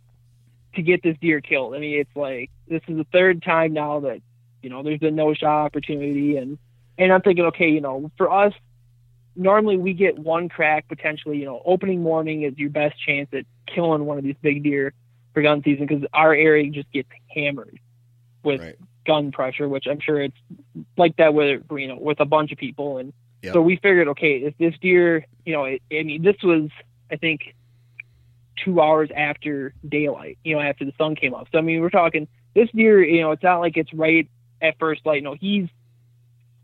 [0.74, 1.74] to get this deer killed?
[1.74, 4.20] I mean, it's like this is the third time now that
[4.62, 6.59] you know there's been no shot opportunity, and
[6.98, 8.52] and I'm thinking, okay, you know, for us,
[9.37, 11.38] normally we get one crack potentially.
[11.38, 14.92] You know, opening morning is your best chance at killing one of these big deer
[15.35, 17.78] for gun season because our area just gets hammered
[18.42, 18.76] with Right.
[19.06, 20.37] gun pressure, which I'm sure it's
[20.96, 23.54] like that with you know with a bunch of people, and Yep.
[23.54, 26.68] so we figured, okay, if this deer, you know, it, I mean, this was
[27.11, 27.54] I think
[28.64, 31.48] two hours after daylight, you know, after the sun came up.
[31.52, 34.28] So I mean, we're talking this deer, you know, it's not like it's right
[34.60, 35.22] at first light.
[35.22, 35.68] No, he's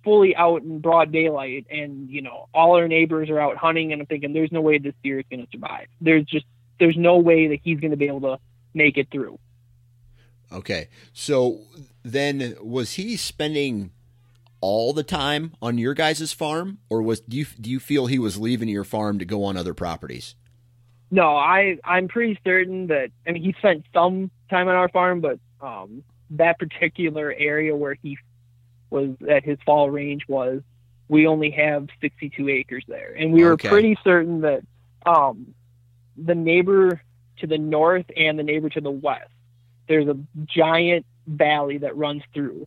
[0.05, 4.01] fully out in broad daylight, and you know, all our neighbors are out hunting, and
[4.01, 5.87] I'm thinking, there's no way this deer is going to survive.
[6.01, 6.47] There's just
[6.79, 8.39] there's no way that he's going to be able to
[8.75, 9.39] make it through.
[10.53, 10.89] Okay.
[11.13, 11.61] So
[12.03, 13.91] then was he spending
[14.61, 18.19] all the time on your guys' farm or was do you do you feel he
[18.19, 20.35] was leaving your farm to go on other properties?
[21.11, 25.21] No, I I'm pretty certain that I mean he spent some time on our farm,
[25.21, 28.19] but um, that particular area where he
[28.91, 30.63] was at his fall range was
[31.09, 33.69] we only have 62 acres there, and we were Okay.
[33.69, 34.63] pretty certain that
[35.07, 35.55] um,
[36.17, 37.01] the neighbor
[37.39, 39.31] to the north and the neighbor to the west,
[39.89, 40.17] there's a
[40.47, 42.67] giant valley that runs through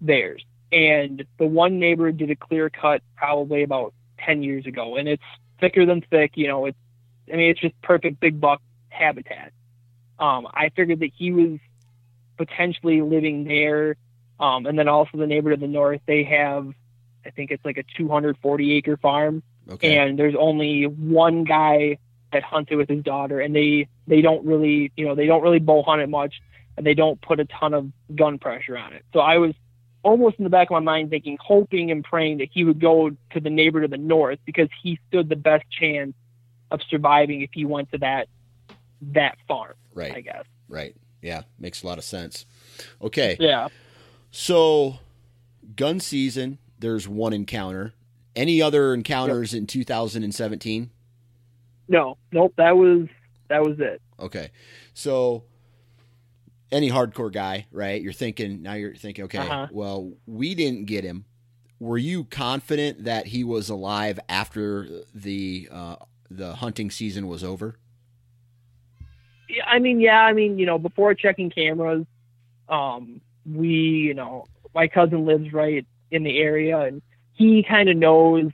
[0.00, 3.94] theirs, and the one neighbor did a clear cut probably about
[4.26, 5.22] 10 years ago, and it's
[5.60, 6.78] thicker than thick, you know, it's
[7.32, 9.52] I mean, it's just perfect big buck habitat.
[10.18, 11.58] Um, I figured that he was
[12.36, 13.96] potentially living there.
[14.38, 16.72] Um, and then also the neighbor to the north, they have,
[17.26, 19.98] I think it's like a 240 acre farm, Okay.
[19.98, 21.98] and there's only one guy
[22.32, 25.58] that hunted with his daughter, and they they don't really, you know, they don't really
[25.58, 26.40] bow hunt it much,
[26.76, 29.04] and they don't put a ton of gun pressure on it.
[29.12, 29.52] So I was
[30.02, 33.10] almost in the back of my mind thinking, hoping and praying that he would go
[33.10, 36.14] to the neighbor to the north because he stood the best chance
[36.70, 38.28] of surviving if you went to that
[39.12, 39.74] that farm.
[39.94, 40.14] right.
[40.14, 40.44] I guess.
[40.68, 40.94] Right.
[41.22, 42.46] Yeah, makes a lot of sense.
[43.02, 43.36] Okay.
[43.40, 43.68] Yeah.
[44.30, 44.98] So
[45.76, 47.92] gun season, there's one encounter.
[48.36, 50.90] Any other encounters in 2017?
[51.88, 52.16] No.
[52.32, 52.54] Nope.
[52.56, 53.08] That was
[53.48, 54.00] that was it.
[54.20, 54.50] Okay.
[54.94, 55.44] So
[56.70, 58.00] any hardcore guy, right?
[58.00, 59.66] You're thinking now you're thinking, okay, Uh-huh.
[59.72, 61.24] well, we didn't get him.
[61.80, 65.96] Were you confident that he was alive after the uh,
[66.30, 67.76] the hunting season was over?
[69.48, 72.06] Yeah, I mean, yeah, I mean, you know, before checking cameras,
[72.68, 77.96] um, we, you know, my cousin lives right in the area, and he kind of
[77.96, 78.50] knows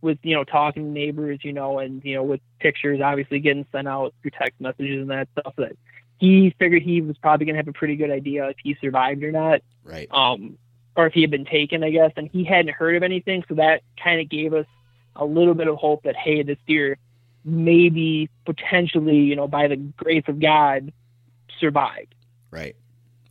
[0.00, 3.66] with you know talking to neighbors, you know, and you know with pictures obviously getting
[3.72, 5.76] sent out through text messages and that stuff that
[6.18, 9.32] he figured he was probably gonna have a pretty good idea if he survived or
[9.32, 9.60] not.
[9.84, 10.08] Right.
[10.10, 10.56] um,
[10.94, 13.44] or if he had been taken, I guess, and he hadn't heard of anything.
[13.48, 14.66] So that kind of gave us
[15.16, 16.98] a little bit of hope that, hey, this deer
[17.44, 20.92] maybe potentially, you know, by the grace of God,
[21.58, 22.14] survived.
[22.50, 22.76] Right.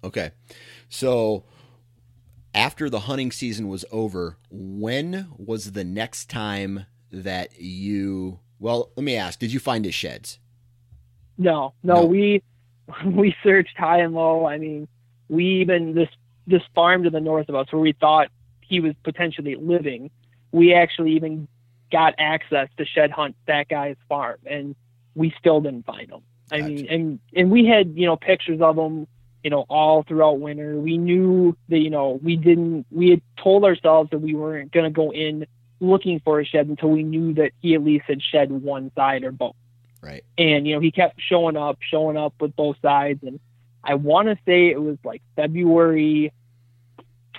[0.03, 0.31] Okay.
[0.89, 1.43] So
[2.53, 9.03] after the hunting season was over, when was the next time that you well, let
[9.03, 10.37] me ask, did you find his sheds?
[11.37, 12.05] No, no, No.
[12.05, 12.43] we
[13.05, 14.45] we searched high and low.
[14.45, 14.87] I mean,
[15.29, 16.09] we even this
[16.47, 18.27] this farm to the north of us where we thought
[18.61, 20.09] he was potentially living,
[20.51, 21.47] we actually even
[21.91, 24.75] got access to shed hunt that guy's farm, and
[25.15, 26.21] we still didn't find him.
[26.51, 26.69] I Gotcha.
[26.69, 29.07] mean, and and we had you know pictures of him,
[29.43, 30.75] you know, all throughout winter.
[30.77, 32.85] We knew that you know we didn't.
[32.91, 35.45] We had told ourselves that we weren't going to go in
[35.79, 39.23] looking for a shed until we knew that he at least had shed one side
[39.23, 39.55] or both
[39.99, 40.23] Right.
[40.37, 43.39] and you know he kept showing up showing up with both sides and
[43.83, 46.31] i want to say it was like february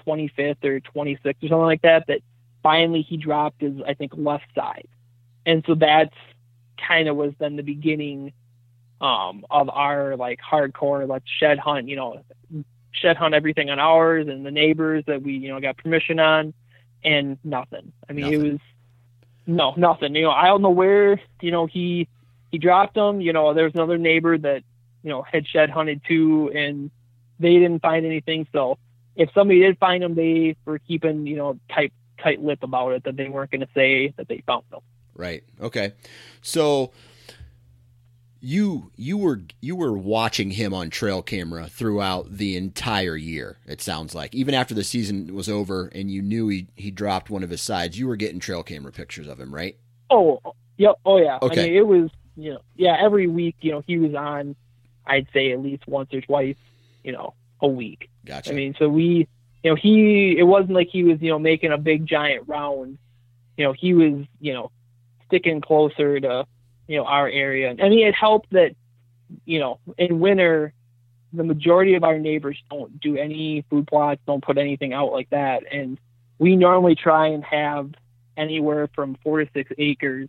[0.07, 2.21] 25th or 26th or something like that that
[2.63, 4.89] finally he dropped his i think left side
[5.47, 6.15] and so that's
[6.89, 8.33] kind of was then the beginning
[9.01, 12.23] um of our like hardcore let's shed hunt you know
[12.93, 16.55] shed hunt everything on ours and the neighbors that we you know got permission on
[17.05, 17.93] and nothing.
[18.09, 18.41] I mean, Nothing.
[18.47, 18.61] it was
[19.47, 20.15] no nothing.
[20.15, 22.09] You know, I don't know where you know he
[22.51, 23.21] he dropped them.
[23.21, 24.63] You know, there's another neighbor that
[25.03, 26.91] you know had shed hunted too, and
[27.39, 28.47] they didn't find anything.
[28.53, 28.79] So
[29.17, 33.05] if somebody did find them, they were keeping you know tight tight lip about it
[33.05, 34.81] that they weren't going to say that they found them.
[35.15, 35.45] Right.
[35.61, 35.93] Okay.
[36.41, 36.93] So
[38.41, 43.59] you you were you were watching him on trail camera throughout the entire year.
[43.67, 47.31] It sounds like even after the season was over and you knew he he dropped
[47.31, 49.77] one of his sides, you were getting trail camera pictures of him, right?
[50.13, 50.41] Oh,
[50.77, 50.97] yep.
[51.05, 51.39] Oh, yeah.
[51.41, 51.63] Okay.
[51.63, 54.55] I mean, it was, you know, yeah, every week, you know, he was on,
[55.07, 56.57] I'd say at least once or twice,
[57.03, 58.11] you know, a week.
[58.25, 58.51] Gotcha.
[58.51, 59.27] I mean, so we,
[59.63, 62.99] you know, he, it wasn't like he was, you know, making a big giant round.
[63.57, 64.71] You know, he was, you know,
[65.27, 66.47] sticking closer to,
[66.89, 67.71] you know, our area.
[67.71, 68.75] I mean, it helped that,
[69.45, 70.73] you know, in winter,
[71.33, 75.31] the majority of our neighbors don't do any food plots, don't put anything out like
[75.31, 75.63] that.
[75.73, 75.99] And
[76.39, 77.93] we normally try and have
[78.37, 80.29] anywhere from four to six acres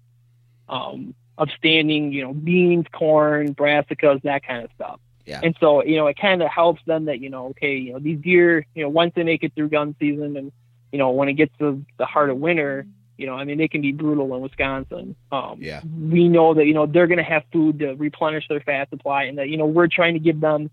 [0.70, 5.00] um, of standing, you know, beans, corn, brassicas, that kind of stuff.
[5.26, 5.40] Yeah.
[5.42, 8.00] And so, you know, it kind of helps them that, you know, okay, you know,
[8.00, 10.52] these deer, you know, once they make it through gun season and,
[10.92, 12.86] you know, when it gets to the heart of winter,
[13.18, 15.16] you know, I mean, they can be brutal in Wisconsin.
[15.32, 15.82] Um, Yeah.
[15.86, 19.24] We know that, you know, they're going to have food to replenish their fat supply
[19.24, 20.70] and that, you know, we're trying to give them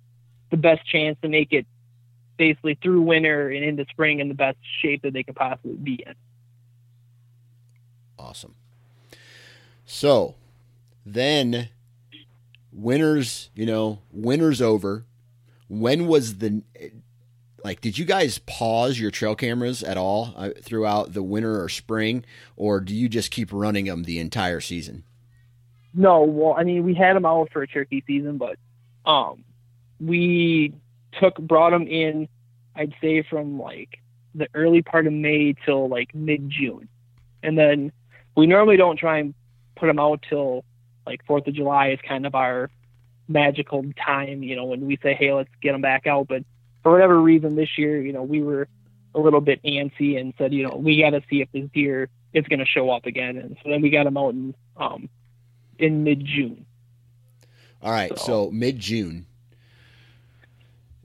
[0.51, 1.67] the best chance to make it
[2.37, 6.03] basically through winter and into spring in the best shape that they could possibly be
[6.05, 6.15] in.
[8.19, 8.55] Awesome.
[9.85, 10.35] So
[11.05, 11.69] then
[12.81, 15.05] winter's, you know, winners over.
[15.69, 16.63] When was the
[17.63, 21.69] like did you guys pause your trail cameras at all uh, throughout the winter or
[21.69, 22.25] spring
[22.57, 25.05] or do you just keep running them the entire season?
[25.93, 28.57] No, well, I mean, we had them out for a turkey season, but
[29.05, 29.45] um,
[30.01, 30.75] we
[31.21, 32.29] took brought them in.
[32.77, 33.99] I'd say from like
[34.35, 36.89] the early part of May till like mid June,
[37.43, 37.93] and then
[38.37, 39.35] we normally don't try and
[39.75, 40.65] put them out till
[41.07, 42.71] like Fourth of July is kind of our
[43.29, 46.29] magical time, you know, when we say, hey, let's get them back out.
[46.29, 46.45] But
[46.83, 48.69] for whatever reason, this year, you know, we were
[49.15, 52.09] a little bit antsy and said, you know, we got to see if this deer
[52.33, 55.09] is going to show up again, and so then we got them out in um,
[55.79, 56.65] in mid June.
[57.83, 59.27] All right, so, So- mid June.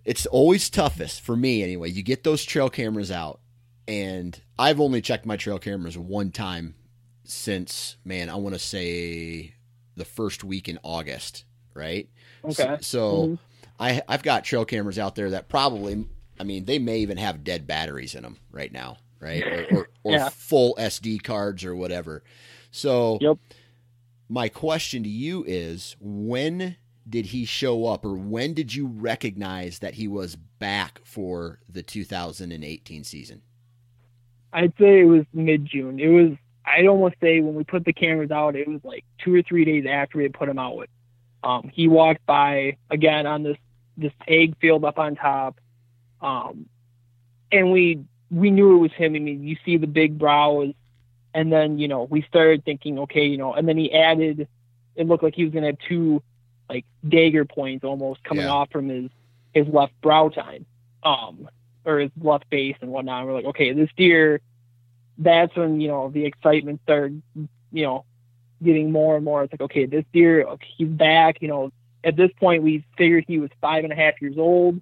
[0.04, 1.90] It's always toughest for me anyway.
[1.90, 3.40] You get those trail cameras out,
[3.88, 6.76] and I've only checked my trail cameras one time
[7.24, 9.55] since, man, I want to say
[9.96, 12.10] the first week in August, right?
[12.44, 12.54] Okay.
[12.54, 13.40] So, so Mhm.
[13.80, 16.06] I I've got trail cameras out there that probably,
[16.40, 19.44] I mean, they may even have dead batteries in them right now, right?
[19.46, 20.30] Or, or, or Yeah.
[20.30, 22.24] full SD cards or whatever.
[22.72, 23.38] So, Yep.
[24.30, 26.78] my question to you is when
[27.08, 31.84] did he show up or when did you recognize that he was back for the
[31.84, 33.42] 2018 season
[34.52, 36.00] I'd say it was mid June.
[36.00, 36.32] It was
[36.66, 39.66] I'd almost say when we put the cameras out, it was like two or three
[39.66, 40.90] days after we had put them out.
[41.44, 43.58] Um, he walked by again on this
[43.98, 45.60] this ag field up on top,
[46.22, 46.66] um,
[47.52, 49.16] and we we knew it was him.
[49.16, 50.74] I mean, you see the big brows,
[51.34, 54.48] and then you know we started thinking, okay, you know, and then he added.
[54.96, 56.24] It looked like he was gonna have two
[56.68, 58.52] like dagger points almost coming Yeah.
[58.52, 59.12] off from his
[59.54, 60.66] his left brow tine,
[61.04, 61.48] um,
[61.86, 63.20] or his left base and whatnot.
[63.20, 64.42] And we're like, okay, this deer.
[65.18, 67.22] That's when you know the excitement started,
[67.72, 68.06] you know,
[68.64, 69.44] getting more and more.
[69.44, 71.42] It's like, okay, this deer, okay, he's back.
[71.42, 71.72] You know,
[72.04, 74.82] at this point, we figured he was five and a half years old.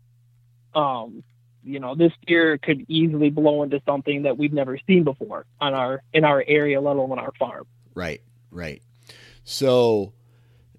[0.73, 1.23] Um,
[1.63, 5.73] you know, this deer could easily blow into something that we've never seen before on
[5.73, 7.65] our in our area, let alone on our farm.
[7.95, 8.81] right right
[9.43, 10.13] so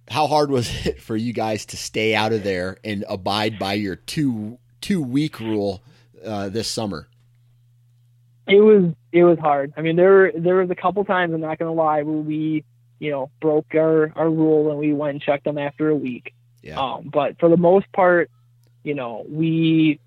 [0.08, 3.74] how hard was it for you guys to stay out of there and abide by
[3.74, 5.82] your two two week rule
[6.24, 7.08] uh, this summer
[8.46, 9.72] It was it was hard.
[9.76, 11.32] I mean, there there was a couple times.
[11.32, 12.64] I'm not gonna lie, where we
[12.98, 16.34] you know broke our our rule and we went and checked them after a week.
[16.62, 18.30] yeah Um, but for the most part,
[18.82, 19.98] you know, we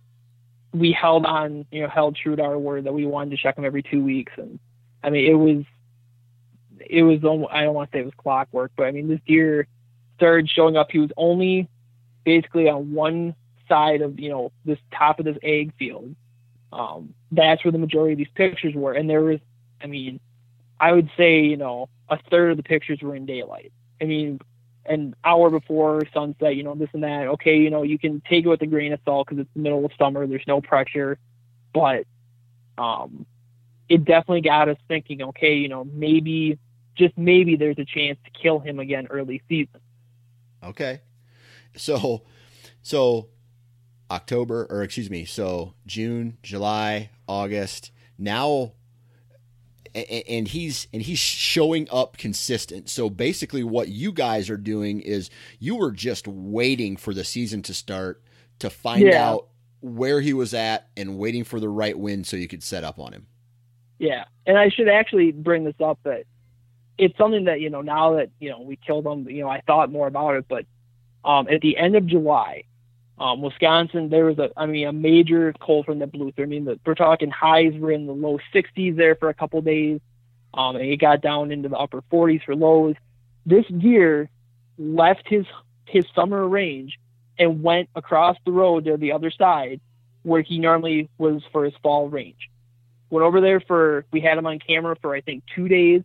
[0.74, 3.56] we held on, you know, held true to our word that we wanted to check
[3.56, 4.34] them every two weeks.
[4.38, 4.60] And
[5.04, 5.66] I mean, it was
[6.90, 7.20] it was
[7.52, 9.68] I don't want to say it was clockwork, but I mean, this deer
[10.18, 10.90] started showing up.
[10.92, 11.68] He was only
[12.24, 13.36] basically on one
[13.68, 16.16] side of you know this top of this ag field.
[16.72, 19.40] Um, that's where the majority of these pictures were, and there was,
[19.82, 20.20] I mean,
[20.80, 23.72] I would say you know a third of the pictures were in daylight.
[24.02, 24.40] I mean,
[24.86, 27.28] an hour before sunset, you know, this and that.
[27.28, 29.62] Okay, you know, you can take it with a grain of salt because it's the
[29.62, 30.26] middle of summer.
[30.28, 31.18] There's no pressure,
[31.74, 32.06] but
[32.78, 33.26] um,
[33.90, 35.22] it definitely got us thinking.
[35.24, 36.60] Okay, you know, maybe
[36.96, 39.80] just maybe there's a chance to kill him again early season.
[40.64, 41.02] Okay.
[41.76, 42.24] So,
[42.82, 43.30] so
[44.10, 47.92] October, or excuse me, so June, July, August.
[48.18, 48.74] Now,
[49.94, 52.90] and he's and he's showing up consistent.
[52.90, 55.30] So basically, what you guys are doing is
[55.60, 58.22] you were just waiting for the season to start
[58.60, 59.30] to find yeah.
[59.30, 59.48] out
[59.82, 63.00] where he was at and waiting for the right wind so you could set up
[63.00, 63.28] on him.
[64.00, 66.26] Yeah, and I should actually bring this up that
[66.98, 69.28] it's something that you know now that you know we killed him.
[69.30, 70.66] You know, I thought more about it, but
[71.24, 72.64] um, at the end of July,
[73.20, 76.46] um, Wisconsin, there was a, I mean, a major cold front that blew through.
[76.46, 79.62] I mean, the, we're talking highs were in the low 60s there for a couple
[79.62, 80.00] days.
[80.54, 82.96] Um, and it got down into the upper 40s for lows.
[83.46, 84.30] This deer
[84.78, 85.46] left his
[85.86, 87.00] his summer range
[87.40, 89.80] and went across the road to the other side
[90.24, 92.50] where he normally was for his fall range.
[93.10, 96.02] Went over there for we had him on camera for I think two days.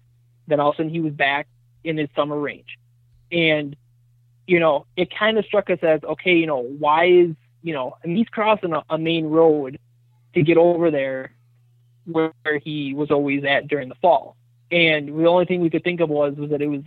[0.46, 1.48] Then all of a sudden he was back
[1.84, 2.78] in his summer range,
[3.30, 3.76] and
[4.52, 7.30] you know, it kind of struck us as okay, you know, why is
[7.62, 9.78] you know, and he's crossing a, a main road
[10.34, 11.32] to get over there
[12.04, 14.36] where he was always at during the fall.
[14.70, 16.82] And the only thing we could think of was was that it was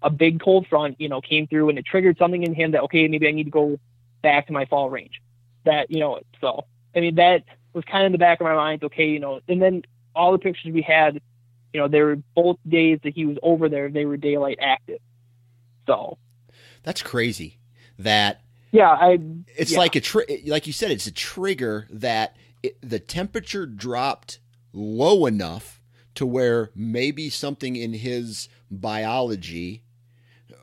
[0.00, 2.82] a big cold front, you know, came through and it triggered something in him that
[2.82, 3.80] okay, maybe I need to go
[4.22, 5.20] back to my fall range.
[5.64, 7.42] That you know, so I mean that
[7.72, 8.84] was kind of in the back of my mind.
[8.84, 9.82] Okay, you know, and then
[10.14, 11.20] all the pictures we had,
[11.72, 13.90] you know, they were both days that he was over there.
[13.90, 15.00] They were daylight active.
[15.88, 16.16] So
[16.82, 17.58] that's crazy.
[17.98, 19.18] That yeah, I.
[19.56, 19.78] It's yeah.
[19.78, 24.38] like a tri- like you said, it's a trigger that it, the temperature dropped
[24.72, 25.80] low enough
[26.14, 29.84] to where maybe something in his biology,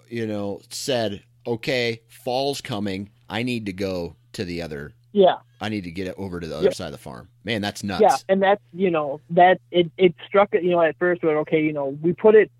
[0.07, 3.11] you know, said, "Okay, fall's coming.
[3.29, 4.93] I need to go to the other.
[5.11, 6.73] Yeah, I need to get it over to the other yeah.
[6.73, 8.01] side of the farm." Man, that's nuts.
[8.01, 10.53] Yeah, and that's you know that it it struck.
[10.53, 11.61] You know, at first we're okay.
[11.61, 12.51] You know, we put it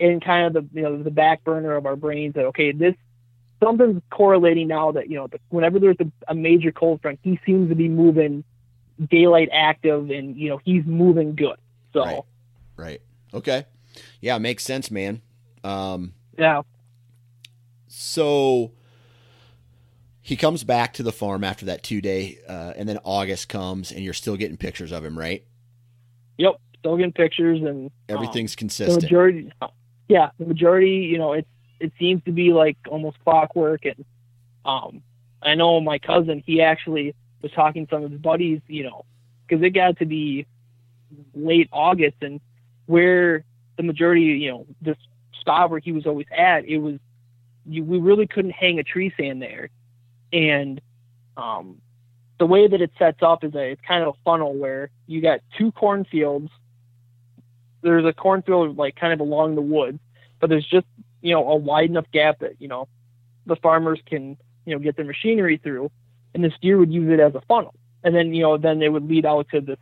[0.00, 2.96] in kind of the you know the back burner of our brains that okay, this
[3.62, 7.68] something's correlating now that you know whenever there's a, a major cold front, he seems
[7.68, 8.44] to be moving
[9.10, 11.56] daylight active, and you know he's moving good.
[11.92, 12.22] So, right,
[12.76, 13.02] right.
[13.34, 13.66] okay,
[14.20, 15.22] yeah, makes sense, man.
[15.64, 16.62] Um, yeah.
[17.88, 18.72] So
[20.20, 23.92] he comes back to the farm after that two day, uh, and then August comes,
[23.92, 25.44] and you're still getting pictures of him, right?
[26.38, 29.00] Yep, still getting pictures, and everything's um, consistent.
[29.00, 29.52] The majority,
[30.08, 31.48] yeah, the majority, you know, it's
[31.80, 33.84] it seems to be like almost clockwork.
[33.84, 34.04] And
[34.64, 35.02] um,
[35.42, 39.04] I know my cousin, he actually was talking to some of his buddies, you know,
[39.46, 40.46] because it got to be
[41.34, 42.40] late August and
[42.86, 43.44] where
[43.76, 44.96] the majority, you know, this
[45.40, 46.98] spot where he was always at, it was
[47.68, 49.70] you, we really couldn't hang a tree stand there,
[50.32, 50.80] and
[51.36, 51.80] um,
[52.38, 55.20] the way that it sets up is a it's kind of a funnel where you
[55.20, 56.50] got two cornfields.
[57.82, 59.98] There's a cornfield like kind of along the woods,
[60.40, 60.86] but there's just
[61.22, 62.88] you know, a wide enough gap that, you know,
[63.46, 65.90] the farmers can, you know, get their machinery through.
[66.34, 67.74] And this deer would use it as a funnel.
[68.04, 69.78] And then, you know, then they would lead out to this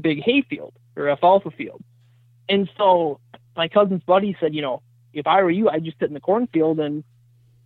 [0.00, 1.82] big hay field or alfalfa field.
[2.48, 3.20] And so
[3.56, 6.20] my cousin's buddy said, you know, if I were you, I'd just sit in the
[6.20, 7.02] cornfield and,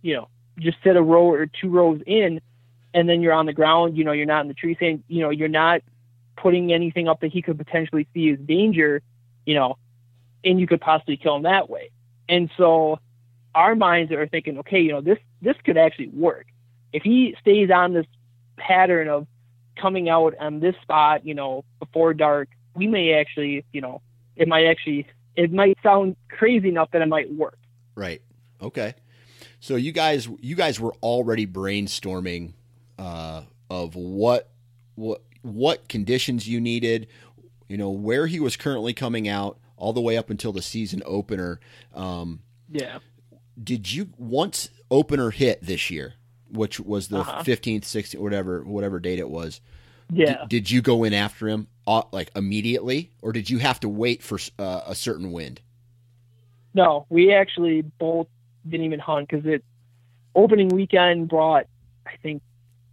[0.01, 0.29] you know,
[0.59, 2.41] just sit a row or two rows in
[2.93, 5.21] and then you're on the ground, you know, you're not in the tree saying, you
[5.21, 5.81] know, you're not
[6.37, 9.01] putting anything up that he could potentially see as danger,
[9.45, 9.77] you know,
[10.43, 11.91] and you could possibly kill him that way.
[12.27, 12.99] And so
[13.53, 16.47] our minds are thinking, okay, you know, this this could actually work.
[16.91, 18.05] If he stays on this
[18.57, 19.27] pattern of
[19.79, 24.01] coming out on this spot, you know, before dark, we may actually, you know,
[24.35, 27.57] it might actually it might sound crazy enough that it might work.
[27.95, 28.21] Right.
[28.61, 28.95] Okay.
[29.59, 32.53] So you guys you guys were already brainstorming
[32.97, 34.49] uh, of what
[34.95, 37.07] what what conditions you needed,
[37.67, 41.01] you know, where he was currently coming out, all the way up until the season
[41.05, 41.59] opener.
[41.93, 42.99] Um, yeah
[43.61, 46.13] did you once opener hit this year,
[46.51, 47.43] which was the uh-huh.
[47.43, 49.61] 15th, 16th, whatever, whatever date it was?
[50.11, 50.41] Yeah.
[50.41, 53.89] D- did you go in after him uh, like immediately, or did you have to
[53.89, 55.61] wait for uh, a certain wind?
[56.73, 58.27] No, we actually both
[58.67, 59.63] didn't even hunt because it
[60.35, 61.67] opening weekend brought
[62.05, 62.41] I think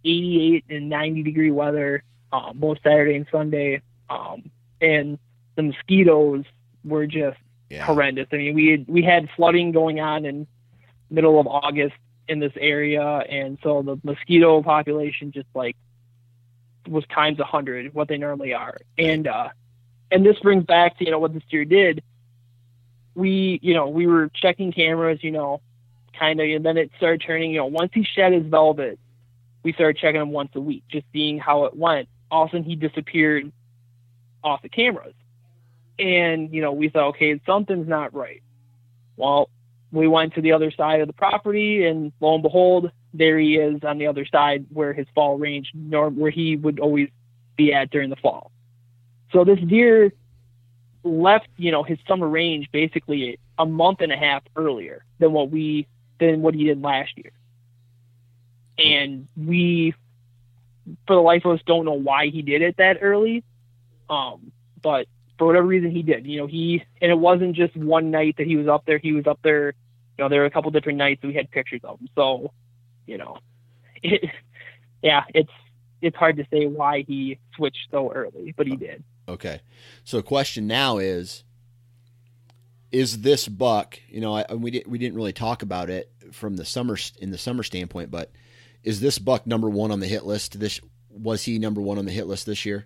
[0.05, 4.49] 88 and 90 degree weather um, both Saturday and Sunday, um,
[4.81, 5.19] and
[5.55, 6.45] the mosquitoes
[6.83, 7.37] were just
[7.69, 7.85] yeah.
[7.85, 8.27] horrendous.
[8.31, 10.47] I mean, we had, we had flooding going on in
[11.09, 11.95] middle of August
[12.27, 15.75] in this area, and so the mosquito population just like
[16.87, 18.77] was times a hundred what they normally are.
[18.97, 19.49] And uh,
[20.11, 22.03] and this brings back to you know what this deer did.
[23.15, 25.61] We you know we were checking cameras, you know,
[26.17, 27.51] kind of, and then it started turning.
[27.51, 28.99] You know, once he shed his velvet,
[29.63, 32.07] we started checking him once a week, just seeing how it went.
[32.31, 33.51] All of a sudden, he disappeared
[34.43, 35.13] off the cameras
[35.99, 38.41] and you know we thought okay something's not right
[39.17, 39.49] well
[39.91, 43.55] we went to the other side of the property and lo and behold there he
[43.57, 47.09] is on the other side where his fall range nor where he would always
[47.55, 48.51] be at during the fall
[49.31, 50.11] so this deer
[51.03, 55.49] left, you know, his summer range basically a month and a half earlier than what
[55.49, 55.87] we
[56.19, 57.31] than what he did last year.
[58.77, 59.93] And we,
[61.05, 63.43] for the life of us, don't know why he did it that early.
[64.09, 65.07] Um, but
[65.43, 66.25] for whatever reason, he did.
[66.25, 68.97] You know, he and it wasn't just one night that he was up there.
[68.97, 69.73] He was up there.
[70.17, 72.07] You know, there were a couple different nights we had pictures of him.
[72.15, 72.53] So,
[73.05, 73.39] you know,
[74.03, 74.29] it,
[75.01, 75.51] yeah, it's
[76.01, 79.03] it's hard to say why he switched so early, but he did.
[79.27, 79.59] Okay.
[80.05, 81.43] So the question now is
[82.93, 86.55] is this buck, you know, I, we didn't we didn't really talk about it from
[86.55, 88.31] the summer in the summer standpoint, but
[88.81, 90.79] is this buck number 1 on the hit list this
[91.09, 92.85] was he number 1 on the hit list this year?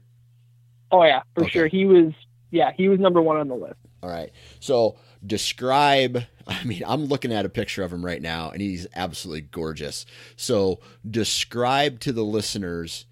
[0.91, 1.51] Oh yeah, for okay.
[1.51, 1.67] sure.
[1.67, 2.13] He was
[2.51, 3.75] yeah, he was number 1 on the list.
[4.03, 4.31] All right.
[4.59, 8.87] So describe I mean, I'm looking at a picture of him right now and he's
[8.95, 10.05] absolutely gorgeous.
[10.35, 10.79] So
[11.09, 13.05] describe to the listeners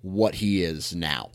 [0.00, 1.30] what he is now.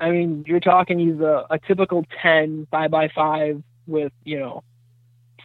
[0.00, 4.64] I mean, you're talking he's a, a typical 10 5 by 5 with, you know,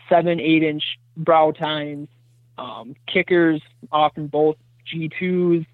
[0.09, 0.83] seven, eight inch
[1.15, 2.07] brow tines,
[2.57, 3.61] um, kickers
[3.91, 4.55] often both
[4.91, 5.65] G2s.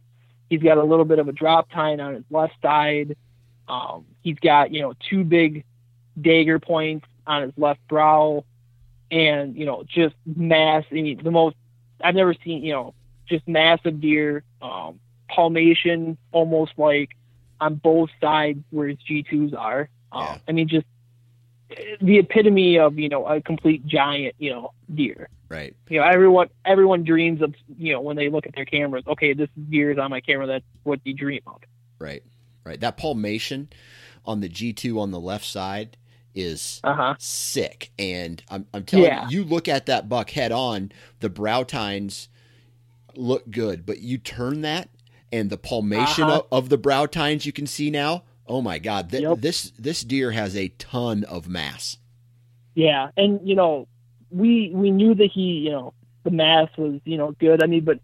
[0.49, 3.15] He's got a little bit of a drop tine on his left side.
[3.67, 5.63] Um, he's got, you know, two big
[6.19, 8.45] dagger points on his left brow
[9.11, 10.83] and, you know, just mass.
[10.91, 11.55] I mean, the most,
[12.01, 12.93] I've never seen, you know,
[13.27, 14.99] just massive deer, um,
[15.29, 17.11] palmation almost like
[17.59, 19.89] on both sides where his G2s are.
[20.11, 20.37] Um, yeah.
[20.47, 20.85] I mean, just
[22.01, 25.29] the epitome of you know a complete giant you know deer.
[25.49, 25.75] Right.
[25.89, 29.03] You know everyone everyone dreams of you know when they look at their cameras.
[29.07, 30.47] Okay, this deer is on my camera.
[30.47, 31.61] That's what you dream of.
[31.99, 32.23] Right.
[32.65, 32.79] Right.
[32.79, 33.69] That palmation
[34.25, 35.97] on the G two on the left side
[36.33, 37.15] is uh-huh.
[37.17, 37.91] sick.
[37.97, 39.29] And I'm, I'm telling yeah.
[39.29, 42.27] you, you look at that buck head on, the brow tines
[43.15, 44.89] look good, but you turn that
[45.31, 46.43] and the palmation uh-huh.
[46.51, 48.23] of, of, the brow tines you can see now.
[48.47, 49.39] Oh my God, th- yep.
[49.39, 51.97] this this deer has a ton of mass.
[52.75, 53.87] Yeah, and you know,
[54.29, 55.93] we we knew that he, you know,
[56.23, 57.63] the mass was you know good.
[57.63, 57.99] I mean, but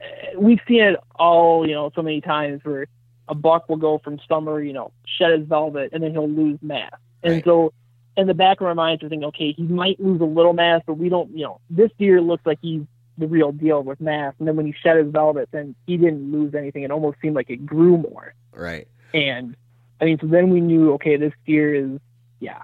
[0.00, 2.86] uh, we've seen it all, you know, so many times where
[3.28, 6.58] a buck will go from summer, you know, shed his velvet, and then he'll lose
[6.62, 6.92] mass.
[7.22, 7.44] And right.
[7.44, 7.72] so,
[8.16, 10.82] in the back of our minds, we're thinking, okay, he might lose a little mass,
[10.86, 12.82] but we don't, you know, this deer looks like he's
[13.18, 14.34] the real deal with mass.
[14.38, 16.82] And then when he shed his velvet, then he didn't lose anything.
[16.82, 18.34] It almost seemed like it grew more.
[18.52, 18.88] Right.
[19.12, 19.56] And
[20.00, 22.00] I mean, so then we knew, okay, this deer is,
[22.40, 22.62] yeah.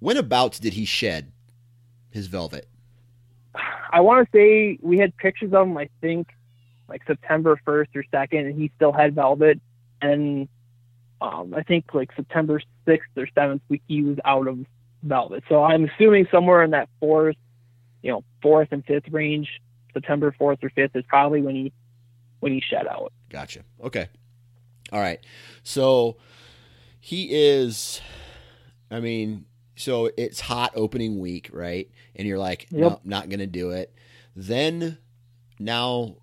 [0.00, 1.32] When abouts did he shed
[2.10, 2.68] his velvet?
[3.92, 6.28] I want to say we had pictures of him, I think,
[6.88, 9.60] like September 1st or 2nd, and he still had velvet.
[10.00, 10.48] And
[11.20, 14.58] um, I think like September 6th or 7th, he was out of
[15.02, 15.44] velvet.
[15.48, 17.36] So I'm assuming somewhere in that fourth
[18.02, 19.48] you know, fourth and fifth range.
[19.94, 21.72] September fourth or fifth is probably when he
[22.40, 23.12] when he shed out.
[23.30, 23.60] Gotcha.
[23.82, 24.08] Okay.
[24.92, 25.20] All right.
[25.62, 26.16] So
[26.98, 28.00] he is.
[28.90, 31.90] I mean, so it's hot opening week, right?
[32.16, 32.80] And you're like, yep.
[32.80, 33.94] no, not going to do it.
[34.36, 34.98] Then
[35.58, 36.16] now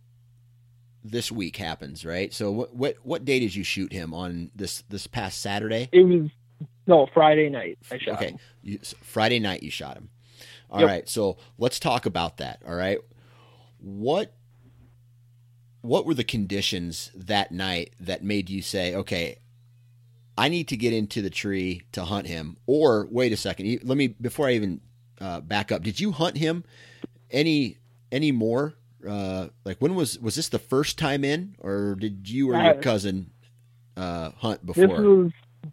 [1.04, 2.34] this week happens, right?
[2.34, 5.90] So what what what day did you shoot him on this this past Saturday?
[5.92, 6.30] It was
[6.88, 7.78] no Friday night.
[7.92, 8.36] I shot okay.
[8.62, 10.10] You, Friday night you shot him.
[10.70, 10.90] All yep.
[10.90, 12.62] right, so let's talk about that.
[12.68, 13.00] All right,
[13.80, 14.34] what
[15.82, 19.40] what were the conditions that night that made you say, okay,
[20.38, 22.58] I need to get into the tree to hunt him?
[22.66, 24.82] Or wait a second, let me before I even
[25.20, 25.82] uh, back up.
[25.84, 26.64] Did you hunt him
[27.32, 27.78] any
[28.12, 28.76] any more?
[29.08, 32.76] Uh, like when was was this the first time in, or did you or your
[32.76, 33.32] cousin
[33.96, 34.88] uh, hunt before?
[34.88, 35.32] This was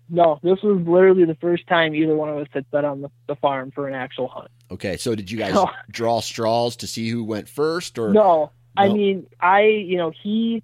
[0.09, 3.11] no, this was literally the first time either one of us had set on the,
[3.27, 4.51] the farm for an actual hunt.
[4.70, 5.70] Okay, so did you guys no.
[5.91, 8.22] draw straws to see who went first, or no?
[8.22, 8.51] no?
[8.77, 10.62] I mean, I you know he,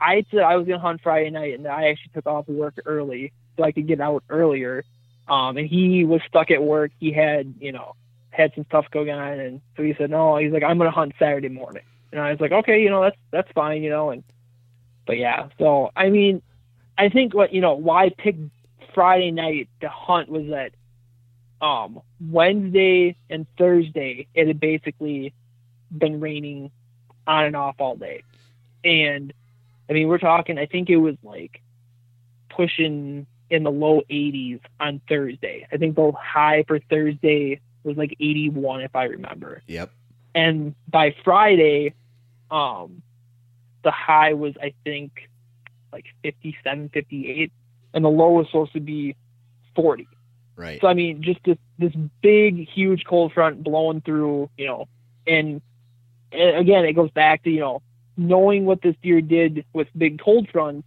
[0.00, 3.32] I said I was gonna hunt Friday night, and I actually took off work early
[3.56, 4.84] so I could get out earlier.
[5.26, 6.92] Um, and he was stuck at work.
[7.00, 7.94] He had you know
[8.30, 10.36] had some stuff going on, and so he said no.
[10.36, 11.84] He's like I'm gonna hunt Saturday morning,
[12.14, 14.10] and I was like okay, you know that's that's fine, you know.
[14.10, 14.22] And
[15.06, 16.42] but yeah, so I mean,
[16.96, 18.36] I think what you know why pick
[18.94, 20.72] Friday night to hunt was that
[21.60, 25.34] um, Wednesday and Thursday it had basically
[25.90, 26.70] been raining
[27.26, 28.22] on and off all day.
[28.84, 29.32] And
[29.88, 31.60] I mean, we're talking, I think it was like
[32.50, 35.66] pushing in the low 80s on Thursday.
[35.72, 39.62] I think the high for Thursday was like 81, if I remember.
[39.66, 39.90] Yep.
[40.34, 41.94] And by Friday,
[42.54, 43.02] um,
[43.82, 45.28] the high was, I think,
[45.92, 47.52] like 57, 58
[47.94, 49.16] and the low was supposed to be
[49.74, 50.06] 40.
[50.56, 50.80] Right.
[50.80, 54.88] So I mean, just this this big, huge cold front blowing through, you know,
[55.26, 55.60] and,
[56.30, 57.82] and again, it goes back to you know
[58.16, 60.84] knowing what this deer did with big cold front.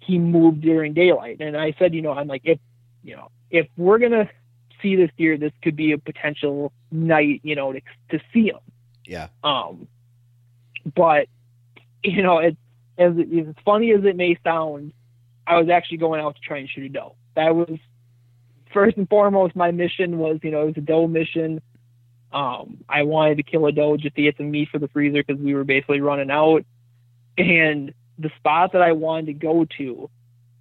[0.00, 2.58] He moved during daylight, and I said, you know, I'm like, if
[3.02, 4.30] you know, if we're gonna
[4.80, 7.80] see this deer, this could be a potential night, you know, to,
[8.10, 8.60] to see him.
[9.04, 9.28] Yeah.
[9.42, 9.86] Um,
[10.94, 11.28] but
[12.02, 12.56] you know, it,
[12.98, 14.92] as as funny as it may sound,
[15.46, 17.16] I was actually going out to try and shoot a doe.
[17.34, 17.78] That was
[18.72, 21.62] first and foremost my mission was, you know, it was a doe mission.
[22.32, 25.22] Um, I wanted to kill a doe just to get some meat for the freezer
[25.24, 26.64] because we were basically running out.
[27.38, 30.10] And the spot that I wanted to go to,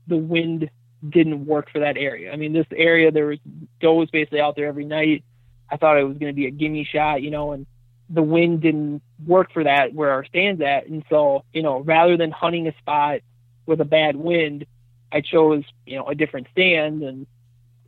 [0.08, 0.70] the wind
[1.08, 2.32] didn't work for that area.
[2.32, 3.40] I mean, this area there was
[3.80, 5.24] does basically out there every night.
[5.70, 7.66] I thought it was going to be a gimme shot, you know, and
[8.14, 10.88] the wind didn't work for that where our stand's at.
[10.88, 13.22] And so, you know, rather than hunting a spot
[13.66, 14.66] with a bad wind,
[15.12, 17.26] I chose, you know, a different stand and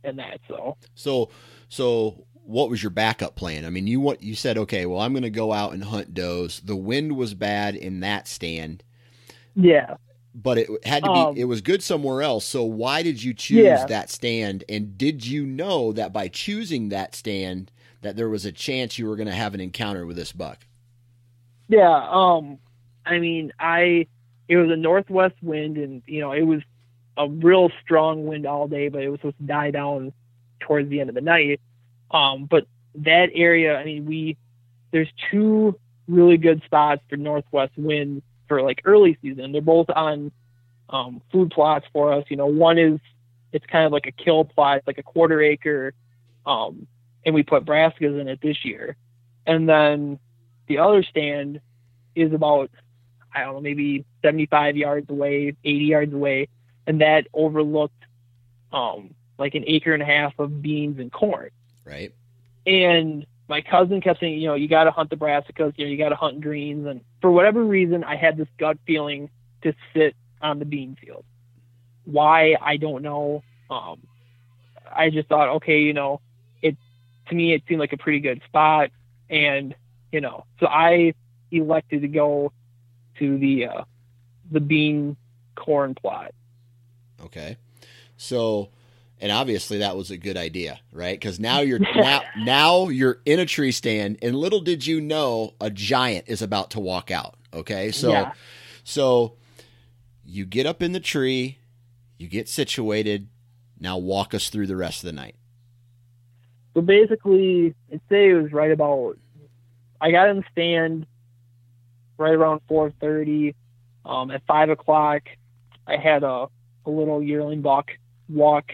[0.02, 0.40] and that.
[0.48, 1.30] So so
[1.68, 3.64] so what was your backup plan?
[3.64, 6.12] I mean, you what you said, okay, well, I'm going to go out and hunt
[6.12, 6.60] does.
[6.60, 8.82] The wind was bad in that stand.
[9.54, 9.96] Yeah.
[10.34, 12.44] But it had to be um, it was good somewhere else.
[12.44, 13.86] So why did you choose yeah.
[13.86, 17.70] that stand and did you know that by choosing that stand
[18.06, 20.66] that there was a chance you were going to have an encounter with this buck?
[21.68, 22.58] Yeah, um
[23.04, 24.06] I mean, I
[24.48, 26.62] it was a northwest wind and you know, it was
[27.16, 30.12] a real strong wind all day, but it was supposed to die down
[30.60, 31.60] towards the end of the night.
[32.10, 34.36] Um, but that area, I mean, we
[34.92, 35.78] there's two
[36.08, 39.52] really good spots for northwest wind for like early season.
[39.52, 40.30] They're both on
[40.88, 42.24] um, food plots for us.
[42.28, 43.00] You know, one is
[43.52, 45.94] it's kind of like a kill plot, it's like a quarter acre,
[46.44, 46.86] um,
[47.26, 48.96] and we put brassicas in it this year.
[49.46, 50.18] And then
[50.68, 51.60] the other stand
[52.14, 52.70] is about
[53.34, 56.48] I don't know, maybe 75 yards away, 80 yards away,
[56.86, 58.02] and that overlooked
[58.72, 61.50] um, like an acre and a half of beans and corn.
[61.84, 62.14] Right.
[62.66, 65.90] And my cousin kept saying, you know, you got to hunt the brassicas, you know,
[65.90, 66.86] you got to hunt greens.
[66.86, 69.28] And for whatever reason, I had this gut feeling
[69.62, 71.24] to sit on the bean field.
[72.04, 73.42] Why, I don't know.
[73.68, 74.00] Um,
[74.90, 76.20] I just thought, okay, you know,
[77.28, 78.90] to me, it seemed like a pretty good spot.
[79.28, 79.74] And,
[80.12, 81.14] you know, so I
[81.50, 82.52] elected to go
[83.18, 83.84] to the, uh,
[84.50, 85.16] the bean
[85.54, 86.32] corn plot.
[87.20, 87.56] Okay.
[88.16, 88.70] So,
[89.20, 91.18] and obviously that was a good idea, right?
[91.18, 95.54] Because now you're now now you're in a tree stand, and little did you know
[95.60, 97.34] a giant is about to walk out.
[97.52, 98.32] Okay, so yeah.
[98.84, 99.34] so
[100.24, 101.58] you get up in the tree,
[102.18, 103.28] you get situated.
[103.78, 105.36] Now walk us through the rest of the night.
[106.76, 109.16] So basically, I'd say it was right about.
[109.98, 111.06] I got in the stand
[112.18, 113.54] right around four thirty.
[114.04, 115.22] Um, at five o'clock,
[115.86, 116.48] I had a,
[116.84, 117.92] a little yearling buck
[118.28, 118.72] walk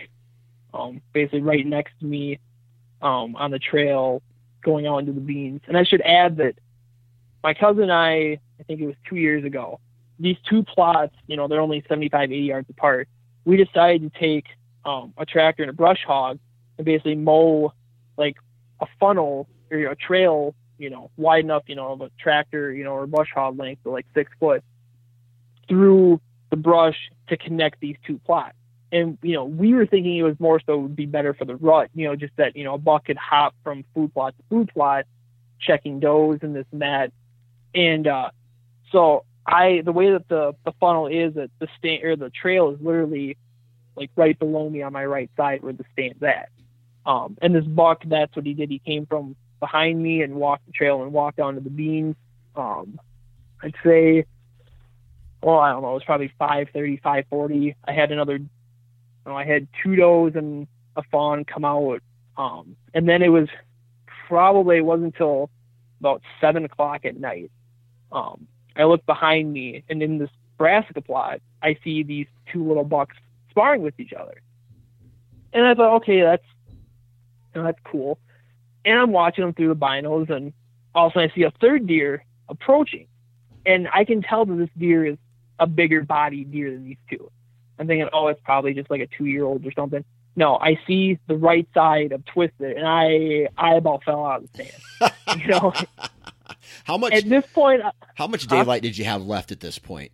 [0.74, 2.40] um, basically right next to me
[3.00, 4.20] um, on the trail
[4.64, 5.61] going out into the beans.
[5.68, 6.57] And I should add that
[7.44, 9.78] my cousin and I, I think it was two years ago,
[10.18, 13.09] these two plots, you know, they're only 75, 80 yards apart.
[13.44, 14.46] We decided to take
[14.84, 16.40] um, a tractor and a brush hog
[16.78, 17.72] and basically mow
[18.16, 18.36] like
[18.80, 22.84] a funnel or a trail, you know, wide enough, you know, of a tractor, you
[22.84, 24.62] know, or brush hog length, like six foot
[25.68, 28.54] through the brush to connect these two plots.
[28.92, 31.56] And you know we were thinking it was more so would be better for the
[31.56, 34.44] rut you know just that you know a buck could hop from food plot to
[34.50, 35.06] food plot
[35.58, 37.10] checking does and this and that.
[37.74, 38.30] And uh
[38.90, 42.70] so i the way that the the funnel is that the stand or the trail
[42.70, 43.38] is literally
[43.96, 46.50] like right below me on my right side where the stand's at
[47.07, 50.66] um and this buck that's what he did he came from behind me and walked
[50.66, 52.16] the trail and walked onto the beans
[52.57, 52.98] um
[53.62, 54.24] i'd say
[55.44, 57.74] well, I don't know, it was probably 530, 540.
[57.88, 58.38] I had another
[59.26, 62.00] know, I had two does and a fawn come out,
[62.36, 63.48] um, and then it was
[64.28, 65.50] probably it wasn't until
[66.00, 67.50] about seven o'clock at night.
[68.11, 68.46] Um,
[68.76, 73.16] I look behind me, and in this brassica plot, I see these two little bucks
[73.50, 74.40] sparring with each other,
[75.53, 76.44] and I thought, okay, that's
[77.55, 78.18] you that's cool.
[78.84, 80.53] And I'm watching them through the binos, and
[80.94, 83.07] all of a sudden I see a third deer approaching,
[83.64, 85.18] and I can tell that this deer is
[85.59, 87.30] a bigger body deer than these two.
[87.78, 90.05] I'm thinking, oh, it's probably just like a two year old or something.
[90.34, 94.53] No, I see the right side of Twisted, and I I about fell out of
[94.53, 95.12] the stand.
[95.42, 95.72] you know,
[96.84, 97.82] how much at this point?
[97.82, 100.12] Uh, how much daylight uh, did you have left at this point?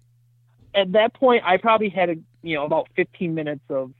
[0.74, 3.92] At that point, I probably had a you know about 15 minutes of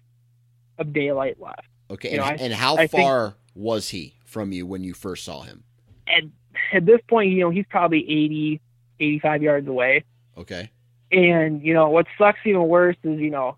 [0.79, 1.69] of daylight left.
[1.91, 5.25] Okay, and, know, and, how I far think, was he from you when you first
[5.25, 5.65] saw him?
[6.07, 6.25] At
[6.73, 8.61] at this point, you know, he's probably 80,
[9.01, 10.05] 85 yards away.
[10.37, 10.71] Okay.
[11.11, 13.57] And, you know, what sucks even worse is, you know,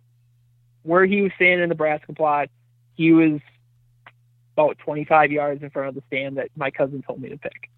[0.82, 2.48] where he was standing in the brassica plot,
[2.94, 3.40] he was
[4.56, 7.70] about 25 yards in front of the stand that my cousin told me to pick.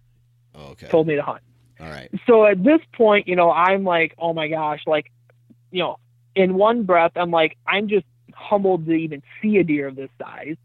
[0.55, 0.87] Oh, okay.
[0.87, 1.41] Told me to hunt.
[1.79, 2.09] All right.
[2.27, 5.11] So at this point, you know, I'm like, oh my gosh, like,
[5.71, 5.97] you know,
[6.35, 10.09] in one breath, I'm like, I'm just humbled to even see a deer of this
[10.19, 10.57] size.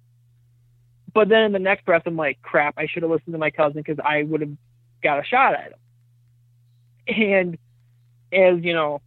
[1.15, 3.51] But then in the next breath, I'm like, crap, I should have listened to my
[3.51, 4.53] cousin because I would have
[5.03, 5.79] got a shot at him.
[7.09, 7.59] And
[8.33, 9.01] as you know,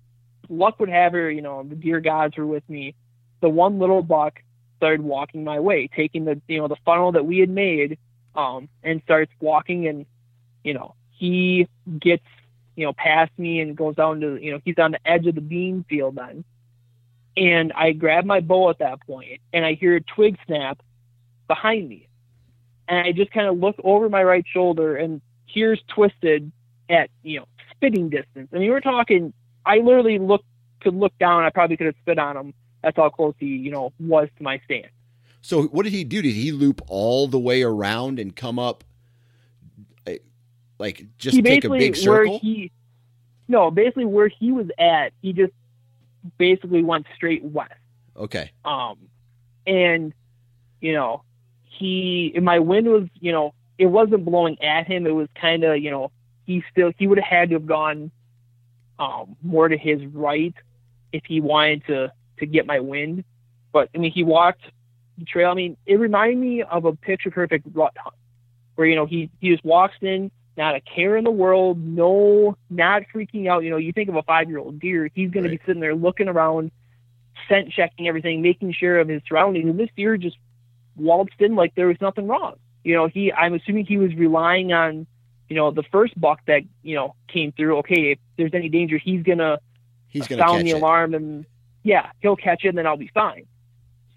[0.49, 2.95] luck would have her, you know, the dear gods were with me.
[3.41, 4.41] The one little buck
[4.77, 7.99] started walking my way, taking the you know the funnel that we had made,
[8.35, 10.07] um, and starts walking, and
[10.63, 11.67] you know he
[11.99, 12.25] gets
[12.75, 15.35] you know past me and goes down to you know he's on the edge of
[15.35, 16.43] the bean field then,
[17.37, 20.81] and I grab my bow at that point, and I hear a twig snap
[21.47, 22.07] behind me,
[22.87, 26.51] and I just kind of look over my right shoulder, and here's twisted
[26.89, 28.49] at you know spitting distance.
[28.53, 29.33] I mean, we're talking.
[29.65, 30.43] I literally look
[30.81, 31.43] could look down.
[31.43, 32.53] I probably could have spit on him.
[32.83, 34.87] That's how close he, you know, was to my stand.
[35.41, 36.21] So what did he do?
[36.21, 38.83] Did he loop all the way around and come up,
[40.05, 40.17] eh,
[40.79, 42.33] like just he take a big circle?
[42.33, 42.71] Where he,
[43.47, 45.53] no, basically where he was at, he just
[46.37, 47.73] basically went straight west.
[48.15, 48.51] Okay.
[48.65, 48.97] Um,
[49.65, 50.13] and
[50.79, 51.23] you know,
[51.63, 55.07] he my wind was, you know, it wasn't blowing at him.
[55.07, 56.11] It was kind of, you know,
[56.45, 58.11] he still he would have had to have gone
[58.99, 60.53] um, more to his right
[61.11, 63.23] if he wanted to to get my wind.
[63.71, 64.63] But I mean, he walked
[65.17, 65.49] the trail.
[65.51, 68.15] I mean, it reminded me of a picture perfect rut hunt,
[68.75, 72.57] where you know he he just walks in, not a care in the world, no,
[72.69, 73.63] not freaking out.
[73.63, 75.51] You know, you think of a five year old deer, he's going right.
[75.51, 76.71] to be sitting there looking around,
[77.47, 79.69] scent checking everything, making sure of his surroundings.
[79.69, 80.37] And this deer just
[80.95, 82.55] waltzed in like there was nothing wrong.
[82.83, 85.07] You know, he I'm assuming he was relying on
[85.51, 88.97] you know, the first buck that, you know, came through, okay, if there's any danger,
[88.97, 89.59] he's gonna
[90.07, 90.77] he's gonna sound the it.
[90.77, 91.45] alarm and
[91.83, 93.47] yeah, he'll catch it and then I'll be fine.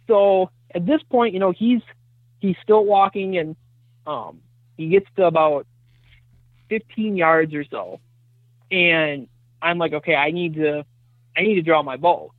[0.06, 1.80] So at this point, you know, he's
[2.38, 3.56] he's still walking and
[4.06, 4.42] um
[4.76, 5.66] he gets to about
[6.68, 8.00] fifteen yards or so.
[8.70, 9.28] And
[9.60, 10.84] I'm like, okay, I need to
[11.36, 12.32] I need to draw my bow.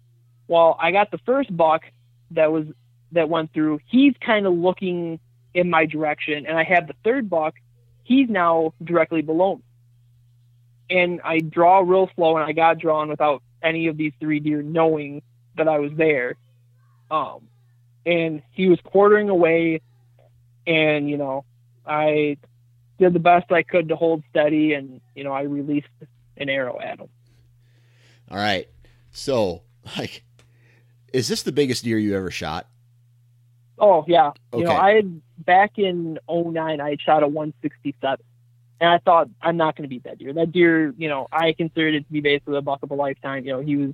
[0.48, 1.84] Well, I got the first buck
[2.32, 2.66] that was
[3.12, 5.20] that went through, he's kind of looking
[5.54, 7.56] in my direction, and I have the third buck
[8.04, 9.64] he's now directly below me.
[10.90, 14.62] And I draw real slow, and I got drawn without any of these three deer
[14.62, 15.24] knowing
[15.58, 16.36] that I was there.
[17.10, 17.48] Um,
[18.06, 19.82] and he was quartering away,
[20.68, 21.46] and you know,
[21.86, 22.38] I
[22.98, 25.88] did the best I could to hold steady, and you know, I released
[26.38, 27.10] an arrow at him.
[28.30, 28.68] All right,
[29.12, 29.64] so
[29.98, 30.24] like,
[31.14, 32.68] is this the biggest deer you ever shot?
[33.78, 34.60] Oh yeah, okay.
[34.60, 38.26] you know, I had back in 09, I had shot a 167.
[38.82, 40.34] And I thought, I'm not going to beat that deer.
[40.34, 43.46] That deer, you know, I considered it to be basically a buck of a lifetime.
[43.46, 43.94] You know, he was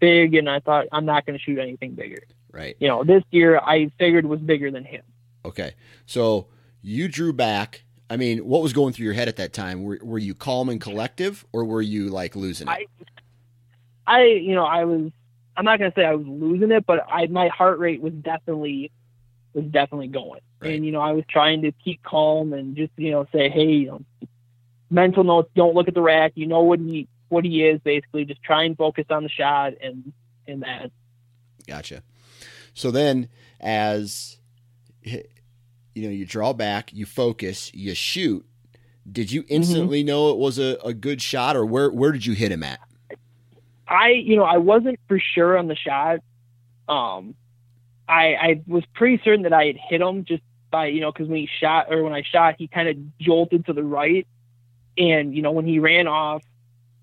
[0.00, 2.22] big, and I thought, I'm not going to shoot anything bigger.
[2.50, 2.76] Right.
[2.80, 5.02] You know, this deer I figured was bigger than him.
[5.44, 5.74] Okay.
[6.06, 6.48] So
[6.82, 7.84] you drew back.
[8.08, 9.82] I mean, what was going through your head at that time?
[9.82, 12.70] Were, were you calm and collective, or were you like losing it?
[12.70, 12.86] I,
[14.06, 15.10] I, you know, I was.
[15.56, 18.92] I'm not gonna say I was losing it, but I my heart rate was definitely
[19.56, 20.40] was definitely going.
[20.60, 20.74] Right.
[20.74, 23.72] And, you know, I was trying to keep calm and just, you know, say, hey,
[23.72, 24.02] you know,
[24.90, 26.32] mental notes, don't look at the rack.
[26.34, 28.24] You know what he what he is, basically.
[28.24, 30.12] Just try and focus on the shot and
[30.46, 30.90] and that.
[31.66, 32.02] Gotcha.
[32.74, 33.28] So then
[33.60, 34.36] as
[35.96, 38.44] you know, you draw back, you focus, you shoot.
[39.10, 39.54] Did you mm-hmm.
[39.54, 40.08] instantly mm-hmm.
[40.08, 42.80] know it was a, a good shot or where where did you hit him at?
[43.88, 46.20] I you know, I wasn't for sure on the shot.
[46.88, 47.34] Um
[48.08, 51.28] I, I was pretty certain that I had hit him just by, you know, because
[51.28, 54.26] when he shot or when I shot, he kind of jolted to the right.
[54.96, 56.42] And, you know, when he ran off,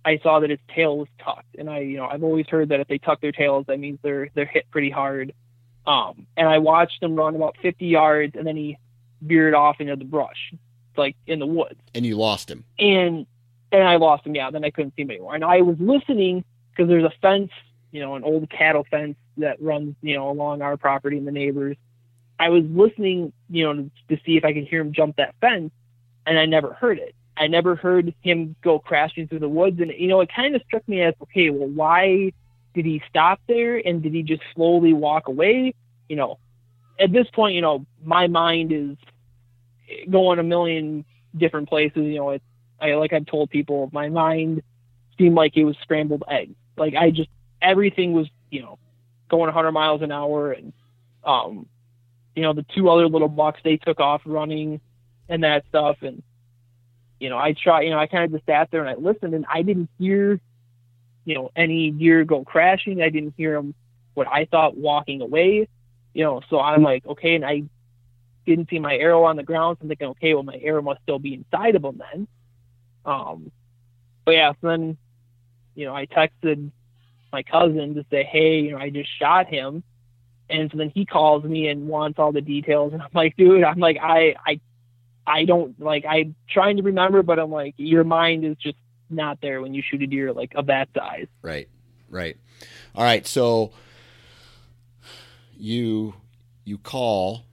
[0.06, 1.56] I saw that his tail was tucked.
[1.58, 4.00] And I, you know, I've always heard that if they tuck their tails, that means
[4.02, 5.34] they're, they're hit pretty hard.
[5.86, 8.78] Um, and I watched him run about 50 yards and then he
[9.24, 10.54] veered off into the brush,
[10.98, 11.80] like in the woods.
[11.96, 12.64] And you lost him.
[12.78, 13.26] And,
[13.72, 14.36] and I lost him.
[14.36, 14.52] Yeah.
[14.52, 15.36] Then I couldn't see him anymore.
[15.36, 17.52] And I was listening because there's a fence,
[17.92, 21.32] you know, an old cattle fence that runs, you know, along our property and the
[21.32, 21.78] neighbors.
[22.40, 25.36] I was listening, you know, to, to see if I could hear him jump that
[25.40, 25.72] fence,
[26.26, 27.16] and I never heard it.
[27.38, 30.62] I never heard him go crashing through the woods, and you know, it kind of
[30.64, 32.32] struck me as, okay, well, why
[32.74, 35.74] did he stop there, and did he just slowly walk away?
[36.10, 36.40] You know,
[37.00, 38.98] at this point, you know, my mind is
[40.10, 42.04] going a million different places.
[42.06, 42.46] You know, it's
[42.80, 44.62] I like I've told people, my mind
[45.18, 46.56] seemed like it was scrambled eggs.
[46.78, 47.30] Like I just
[47.62, 48.78] everything was, you know,
[49.30, 50.74] going 100 miles an hour, and
[51.24, 51.68] um,
[52.36, 54.82] you know the two other little bucks they took off running
[55.30, 56.24] and that stuff, and
[57.20, 59.34] you know I tried, you know I kind of just sat there and I listened,
[59.34, 60.40] and I didn't hear,
[61.26, 63.02] you know, any deer go crashing.
[63.02, 63.76] I didn't hear them
[64.14, 65.68] what I thought walking away,
[66.14, 66.42] you know.
[66.50, 67.64] So I'm like, okay, and I
[68.46, 69.78] didn't see my arrow on the ground.
[69.78, 72.28] So I'm thinking, okay, well my arrow must still be inside of him then.
[73.06, 73.52] Um,
[74.26, 74.98] but yeah, so then,
[75.76, 76.72] you know, I texted
[77.32, 79.84] my cousin to say, hey, you know, I just shot him.
[80.50, 83.64] And so then he calls me and wants all the details, and I'm like, dude,
[83.64, 84.60] I'm like, I, I,
[85.26, 86.04] I don't like.
[86.08, 88.76] I'm trying to remember, but I'm like, your mind is just
[89.10, 91.28] not there when you shoot a deer like of that size.
[91.42, 91.70] Right,
[92.10, 92.38] right.
[92.94, 93.72] All right, so
[95.58, 96.14] you
[96.66, 97.46] you call.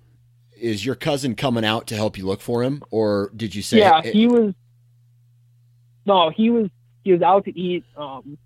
[0.61, 3.79] Is your cousin coming out to help you look for him, or did you say?
[3.79, 4.55] Yeah, he was.
[6.07, 6.69] No, he was.
[7.03, 8.37] He was out to eat, um,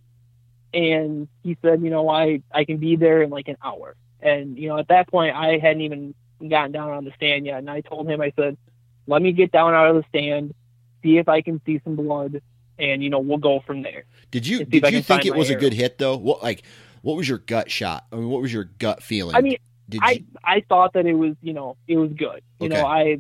[0.73, 3.97] and he said, you know, I I can be there in like an hour.
[4.21, 6.15] And you know, at that point, I hadn't even
[6.49, 8.57] gotten down on the stand yet, and I told him, I said,
[9.07, 10.55] let me get down out of the stand,
[11.03, 12.41] see if I can see some blood,
[12.79, 14.05] and you know, we'll go from there.
[14.31, 16.17] Did you and see if did you think it was a good hit though?
[16.17, 16.63] What like
[17.03, 18.07] what was your gut shot?
[18.13, 19.37] I mean, what was your gut feeling?
[19.37, 19.59] I mean,
[19.89, 22.43] did I you, I thought that it was you know it was good.
[22.59, 22.75] You Okay.
[22.75, 23.19] know I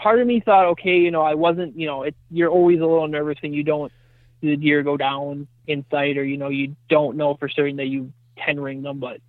[0.00, 2.86] part of me thought okay you know I wasn't you know it's you're always a
[2.86, 3.92] little nervous when you don't
[4.40, 7.76] see the deer go down in sight or you know you don't know for certain
[7.76, 9.20] that you ten ring them but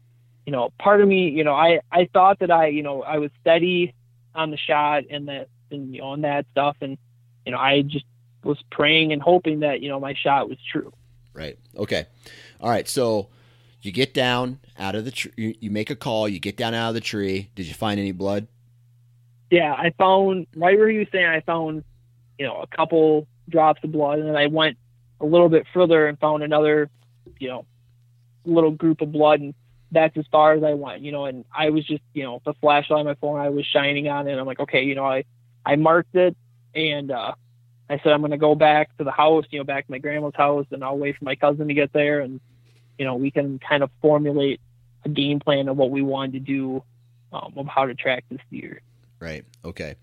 [0.45, 3.17] you know part of me you know I I thought that I you know I
[3.17, 3.93] was steady
[4.36, 6.97] on the shot and that and you know and that stuff and
[7.45, 8.05] you know I just
[8.43, 10.93] was praying and hoping that you know my shot was true.
[11.34, 11.57] right?
[11.75, 12.05] Okay,
[12.61, 12.88] all right.
[12.88, 13.30] So
[13.82, 15.32] you get down out of the tree.
[15.36, 16.27] You, you make a call.
[16.27, 17.49] You get down out of the tree.
[17.55, 18.47] Did you find any blood?
[19.49, 21.84] yeah, I found right where he was saying I found,
[22.38, 24.77] you know, a couple drops of blood, and then I went
[25.19, 26.89] a little bit further and found another,
[27.39, 27.65] you know,
[28.45, 29.53] little group of blood, and
[29.91, 31.25] that's as far as I went, you know.
[31.25, 34.27] And I was just, you know, the flashlight on my phone, I was shining on
[34.27, 34.38] it.
[34.38, 35.23] I'm like, okay, you know, I
[35.65, 36.38] I marked it,
[36.75, 37.34] and uh,
[37.89, 40.36] I said I'm gonna go back to the house, you know, back to my grandma's
[40.36, 42.39] house, and I'll wait for my cousin to get there, and
[42.99, 44.59] you know, we can kind of formulate
[45.05, 46.83] a game plan of what we wanted to do,
[47.31, 48.81] um, of how to track this deer.
[49.19, 49.45] Right.
[49.65, 49.95] Okay.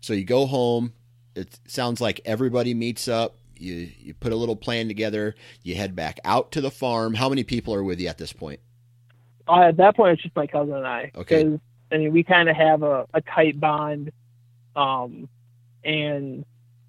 [0.00, 0.92] So you go home.
[1.34, 3.38] It sounds like everybody meets up.
[3.56, 5.34] You you put a little plan together.
[5.62, 7.14] You head back out to the farm.
[7.14, 8.60] How many people are with you at this point?
[9.48, 11.10] Uh, at that point, it's just my cousin and I.
[11.14, 11.58] Okay.
[11.90, 14.12] I mean, we kind of have a, a tight bond,
[14.76, 15.28] um,
[15.84, 16.44] and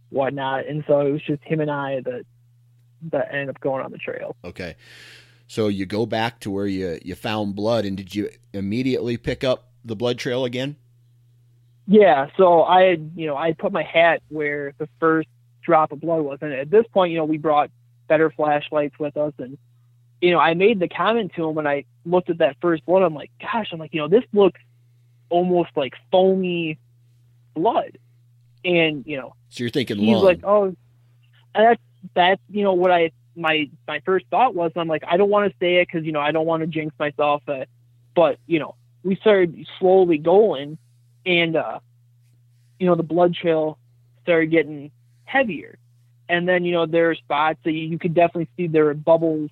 [0.10, 2.26] whatnot, and so it was just him and I that
[3.12, 4.36] that ended up going on the trail.
[4.44, 4.76] Okay.
[5.54, 9.44] So you go back to where you you found blood, and did you immediately pick
[9.44, 10.78] up the blood trail again?
[11.86, 12.30] Yeah.
[12.38, 15.28] So I had, you know, I put my hat where the first
[15.62, 17.70] drop of blood was, and at this point, you know, we brought
[18.08, 19.60] better flashlights with us, and
[20.22, 23.04] you know, I made the comment to him when I looked at that first blood.
[23.04, 24.60] I'm like, gosh, I'm like, you know, this looks
[25.30, 26.80] almost like foamy
[27.54, 28.00] blood,
[28.66, 30.26] and you know, So you're thinking he's lung.
[30.26, 30.76] like, oh,
[31.54, 31.82] that's
[32.16, 34.72] that's you know what I my my first thought was.
[34.76, 36.68] I'm like, I don't want to say it because you know I don't want to
[36.68, 37.66] jinx myself, uh,
[38.16, 40.78] but you know we started slowly going,
[41.26, 41.80] and uh,
[42.80, 43.78] you know the blood trail
[44.24, 44.92] started getting
[45.26, 45.78] heavier,
[46.30, 48.94] and then you know there are spots that you, you could definitely see there were
[48.94, 49.50] bubbles,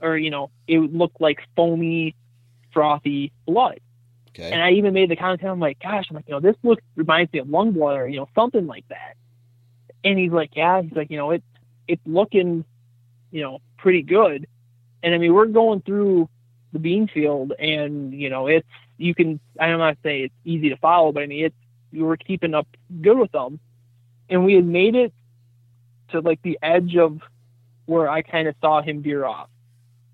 [0.00, 2.14] or you know it would look like foamy,
[2.72, 3.80] frothy blood.
[4.38, 4.52] okay.
[4.52, 6.82] And I even made the comment, I'm like, gosh, I'm like, you know, this looks
[6.94, 9.16] reminds me of lung blood or, you know, something like that.
[10.04, 11.44] And he's like, yeah, he's like, you know, it's
[11.88, 12.64] it's looking,
[13.30, 14.46] you know, pretty good.
[15.02, 16.28] And I mean, we're going through
[16.72, 18.66] the bean field and, you know, it's
[18.98, 21.56] you can I'm not say it's easy to follow, but I mean it's
[21.92, 22.66] we were keeping up
[23.00, 23.60] good with them.
[24.28, 25.12] And we had made it
[26.10, 27.20] to like the edge of
[27.86, 29.48] where I kind of saw him veer off.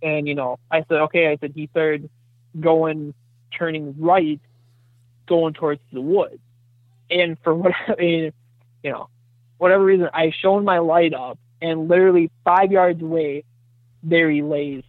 [0.02, 2.10] And, you know, I said, okay, I said he started
[2.58, 3.14] going
[3.56, 4.40] turning right,
[5.26, 6.40] going towards the woods.
[7.10, 8.32] And for what I mean,
[8.82, 9.08] you know,
[9.58, 13.44] whatever reason, I shone my light up, and literally five yards away,
[14.02, 14.82] there he lays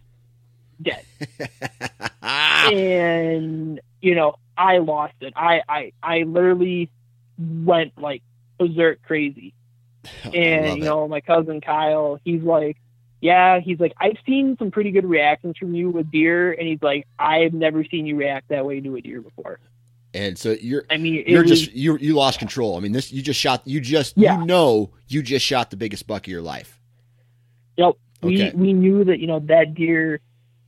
[0.82, 1.04] dead.
[2.22, 5.32] and you know, I lost it.
[5.36, 6.90] I I I literally
[7.38, 8.22] went like
[8.58, 9.54] berserk crazy.
[10.24, 10.84] Oh, I And you it.
[10.84, 12.76] know, my cousin Kyle, he's like,
[13.20, 16.82] yeah, he's like, I've seen some pretty good reactions from you with deer, and he's
[16.82, 19.58] like, I've never seen you react that way to a deer before.
[20.14, 22.76] And so you're I mean, you're was, just you you lost control.
[22.76, 23.62] I mean, this you just shot.
[23.64, 24.38] You just Yeah.
[24.38, 26.80] you know you just shot the biggest buck of your life.
[27.76, 27.94] Yep.
[28.22, 30.20] We we knew that you know that deer,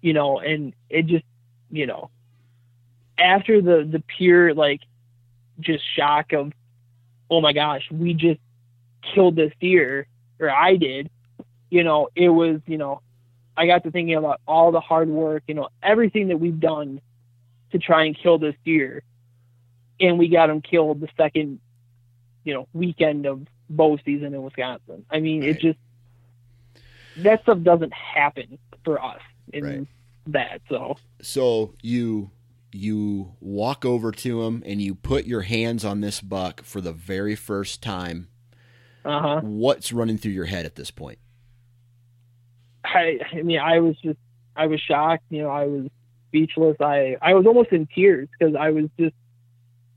[0.03, 1.24] you know, and it just
[1.70, 2.11] you know,
[3.18, 4.80] after the the pure like,
[5.61, 6.53] just shock of,
[7.30, 8.40] oh my gosh, we just
[9.14, 10.07] killed this deer,
[10.40, 11.09] or I did,
[11.70, 13.01] you know, it was you know,
[13.57, 17.01] I got to thinking about all the hard work, you know, everything that we've done
[17.72, 19.03] to try and kill this deer,
[20.01, 21.61] and we got him killed the second,
[22.44, 25.05] you know, weekend of bow season in Wisconsin.
[25.11, 25.51] I mean, Right.
[25.51, 25.78] it just
[27.16, 29.20] that stuff doesn't happen for us
[29.53, 29.86] in Right.
[30.26, 30.61] that.
[30.68, 32.30] So So you
[32.72, 36.92] you walk over to him and you put your hands on this buck for the
[36.92, 38.28] very first time.
[39.05, 39.40] uh huh.
[39.40, 41.18] What's running through your head at this point?
[42.84, 44.18] I I mean I was just
[44.55, 45.24] I was shocked.
[45.30, 45.86] You know I was
[46.28, 46.76] speechless.
[46.80, 49.14] I I was almost in tears because I was just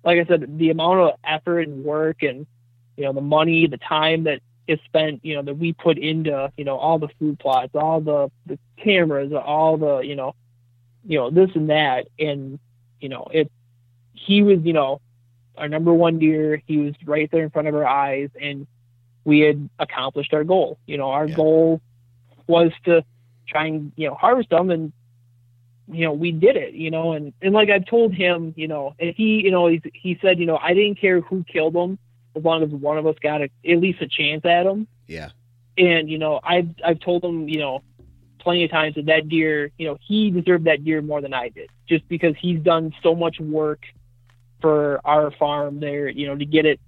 [0.09, 2.45] like I said, the amount of effort and work and
[2.97, 6.51] you know the money, the time that is spent, you know, that we put into
[6.57, 10.33] you know all the food plots, all the the cameras, all the you know,
[11.05, 12.59] you know this and that, and
[12.99, 13.51] you know it.
[14.13, 14.99] He was you know
[15.57, 16.61] our number one deer.
[16.65, 18.67] He was right there in front of our eyes, and
[19.25, 20.79] we had accomplished our goal.
[20.87, 21.35] You know, our Yeah.
[21.35, 21.81] goal
[22.47, 23.03] was to
[23.47, 24.91] try and you know harvest them and
[25.91, 28.93] you know we did it you know and and like i've told him you know
[28.99, 31.97] and he you know he, he said you know i didn't care who killed them
[32.35, 35.29] as long as one of us got a, at least a chance at them Yeah.
[35.77, 37.81] and you know i've i've told him you know
[38.39, 41.49] plenty of times that that deer you know he deserved that deer more than i
[41.49, 43.81] did just because he's done so much work
[44.61, 46.79] for our farm there you know to get it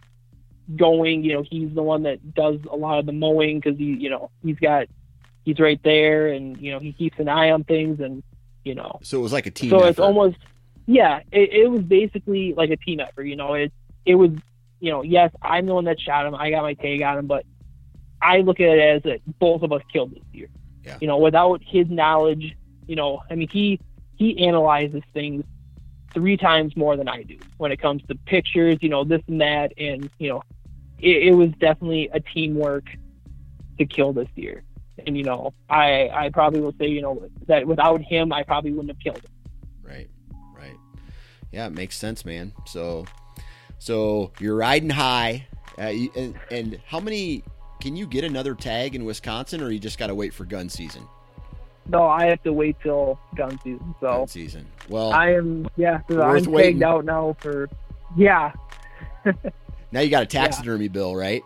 [0.76, 3.86] going you know he's the one that does a lot of the mowing because he
[3.86, 4.88] you know he's got
[5.43, 8.24] he's right there and you know he keeps an eye on things and
[8.64, 9.70] you know So it was like a team.
[9.70, 9.89] so effort.
[9.89, 10.38] it's almost
[10.88, 13.72] yeah it, it was basically like a team effort you know it
[14.05, 14.32] it was
[14.80, 17.28] you know yes i'm the one that shot him i got my tag on him
[17.28, 17.45] but
[18.22, 20.47] i look at it as that both of us killed this deer
[20.84, 20.97] Yeah.
[21.01, 22.55] you know without his knowledge
[22.88, 23.80] you know i mean he
[24.16, 25.43] he analyzes things
[26.14, 29.39] three times more than i do when it comes to pictures you know this and
[29.41, 30.43] that and you know
[30.99, 32.86] it, it was definitely a teamwork
[33.78, 34.64] to kill this deer
[35.06, 38.72] and you know i i probably will say you know that without him i probably
[38.72, 39.32] wouldn't have killed him
[39.84, 40.10] Right.
[40.56, 40.78] Right.
[41.52, 42.54] Yeah, it makes sense, man.
[42.66, 43.06] So,
[43.78, 47.44] so you're riding high, uh, and, and how many?
[47.82, 50.70] Can you get another tag in Wisconsin, or you just got to wait for gun
[50.70, 51.04] season?
[51.88, 53.96] No, I have to wait till gun season.
[54.00, 54.66] So Gun season.
[54.88, 56.80] Well, I am, yeah, so I'm waiting.
[56.80, 57.68] tagged out now for,
[58.16, 58.54] yeah,
[59.92, 61.44] now you got a taxidermy bill, right?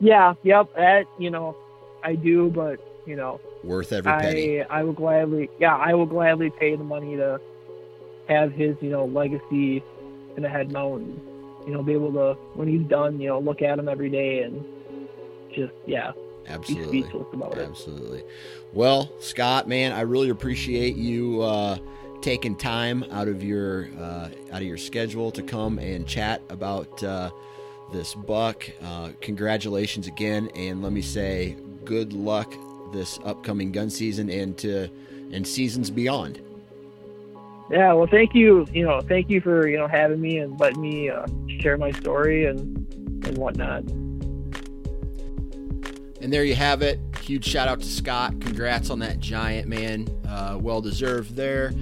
[0.00, 0.66] yeah, yep.
[0.76, 1.56] That you know,
[2.02, 4.62] I do, but you know, Worth every penny.
[4.62, 7.40] I I will gladly, yeah, I will gladly pay the money to
[8.28, 9.82] have his, you know, legacy
[10.36, 11.02] in a head mount.
[11.66, 14.42] You know, be able to when he's done, you know, look at him every day
[14.42, 14.64] and
[15.54, 17.02] just yeah, be Absolutely.
[17.02, 17.68] speechless about it.
[17.68, 18.22] Absolutely.
[18.72, 21.78] Well, Scott, man, I really appreciate you uh,
[22.20, 27.02] taking time out of your uh, out of your schedule to come and chat about
[27.02, 27.30] uh,
[27.92, 28.68] this buck.
[28.82, 32.54] Uh, congratulations again, and let me say, good luck
[32.92, 34.88] this upcoming gun season and to
[35.32, 36.40] and seasons beyond.
[37.70, 38.66] Yeah, well, thank you.
[38.72, 41.26] You know, thank you for you know having me and letting me uh,
[41.60, 42.76] share my story and
[43.26, 43.84] and whatnot.
[46.20, 46.98] And there you have it.
[47.20, 48.40] Huge shout out to Scott.
[48.40, 50.08] Congrats on that giant, man.
[50.26, 51.72] Uh, well deserved there.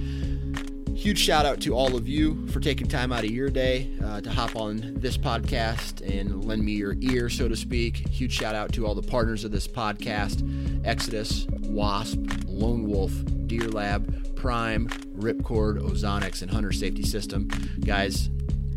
[0.97, 4.19] Huge shout out to all of you for taking time out of your day uh,
[4.19, 7.97] to hop on this podcast and lend me your ear, so to speak.
[8.09, 10.43] Huge shout out to all the partners of this podcast
[10.83, 12.17] Exodus, Wasp,
[12.47, 13.13] Lone Wolf,
[13.45, 17.47] Deer Lab, Prime, Ripcord, Ozonics, and Hunter Safety System.
[17.85, 18.31] Guys,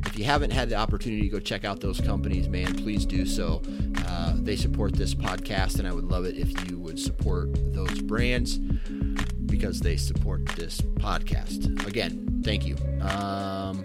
[0.05, 3.25] if you haven't had the opportunity to go check out those companies, man, please do
[3.25, 3.63] so.
[4.07, 8.03] Uh, they support this podcast, and I would love it if you would support those
[8.03, 8.61] brands
[9.51, 11.87] because they support this podcast.
[11.87, 12.77] Again, thank you.
[13.01, 13.85] Um,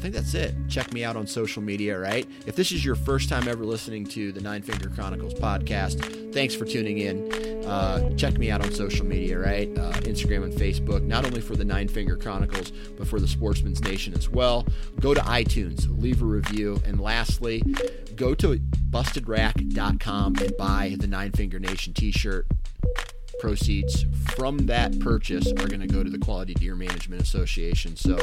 [0.00, 0.54] I think that's it.
[0.66, 2.26] Check me out on social media, right?
[2.46, 6.54] If this is your first time ever listening to the Nine Finger Chronicles podcast, thanks
[6.54, 7.30] for tuning in.
[7.66, 9.68] Uh, check me out on social media, right?
[9.76, 13.82] Uh, Instagram and Facebook, not only for the Nine Finger Chronicles, but for the Sportsman's
[13.82, 14.66] Nation as well.
[15.00, 16.80] Go to iTunes, leave a review.
[16.86, 17.62] And lastly,
[18.16, 18.58] go to
[18.88, 22.46] bustedrack.com and buy the Nine Finger Nation t shirt
[23.40, 27.96] proceeds from that purchase are going to go to the Quality Deer Management Association.
[27.96, 28.18] So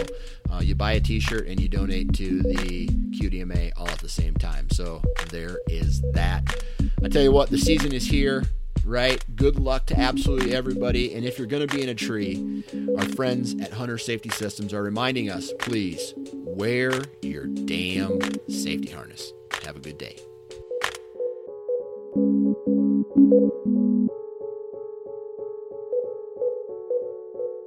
[0.51, 4.36] uh, you buy a T-shirt and you donate to the QDMA all at the same
[4.36, 4.70] time.
[4.70, 6.63] So there is that.
[7.03, 8.43] I tell you what, the season is here.
[8.86, 9.22] Right.
[9.36, 11.13] Good luck to absolutely everybody.
[11.13, 12.63] And if you're going to be in a tree,
[12.97, 19.34] our friends at Hunter Safety Systems are reminding us please wear your damn safety harness.
[19.63, 20.18] Have a good day.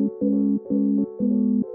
[0.01, 0.13] Thank
[1.21, 1.70] you.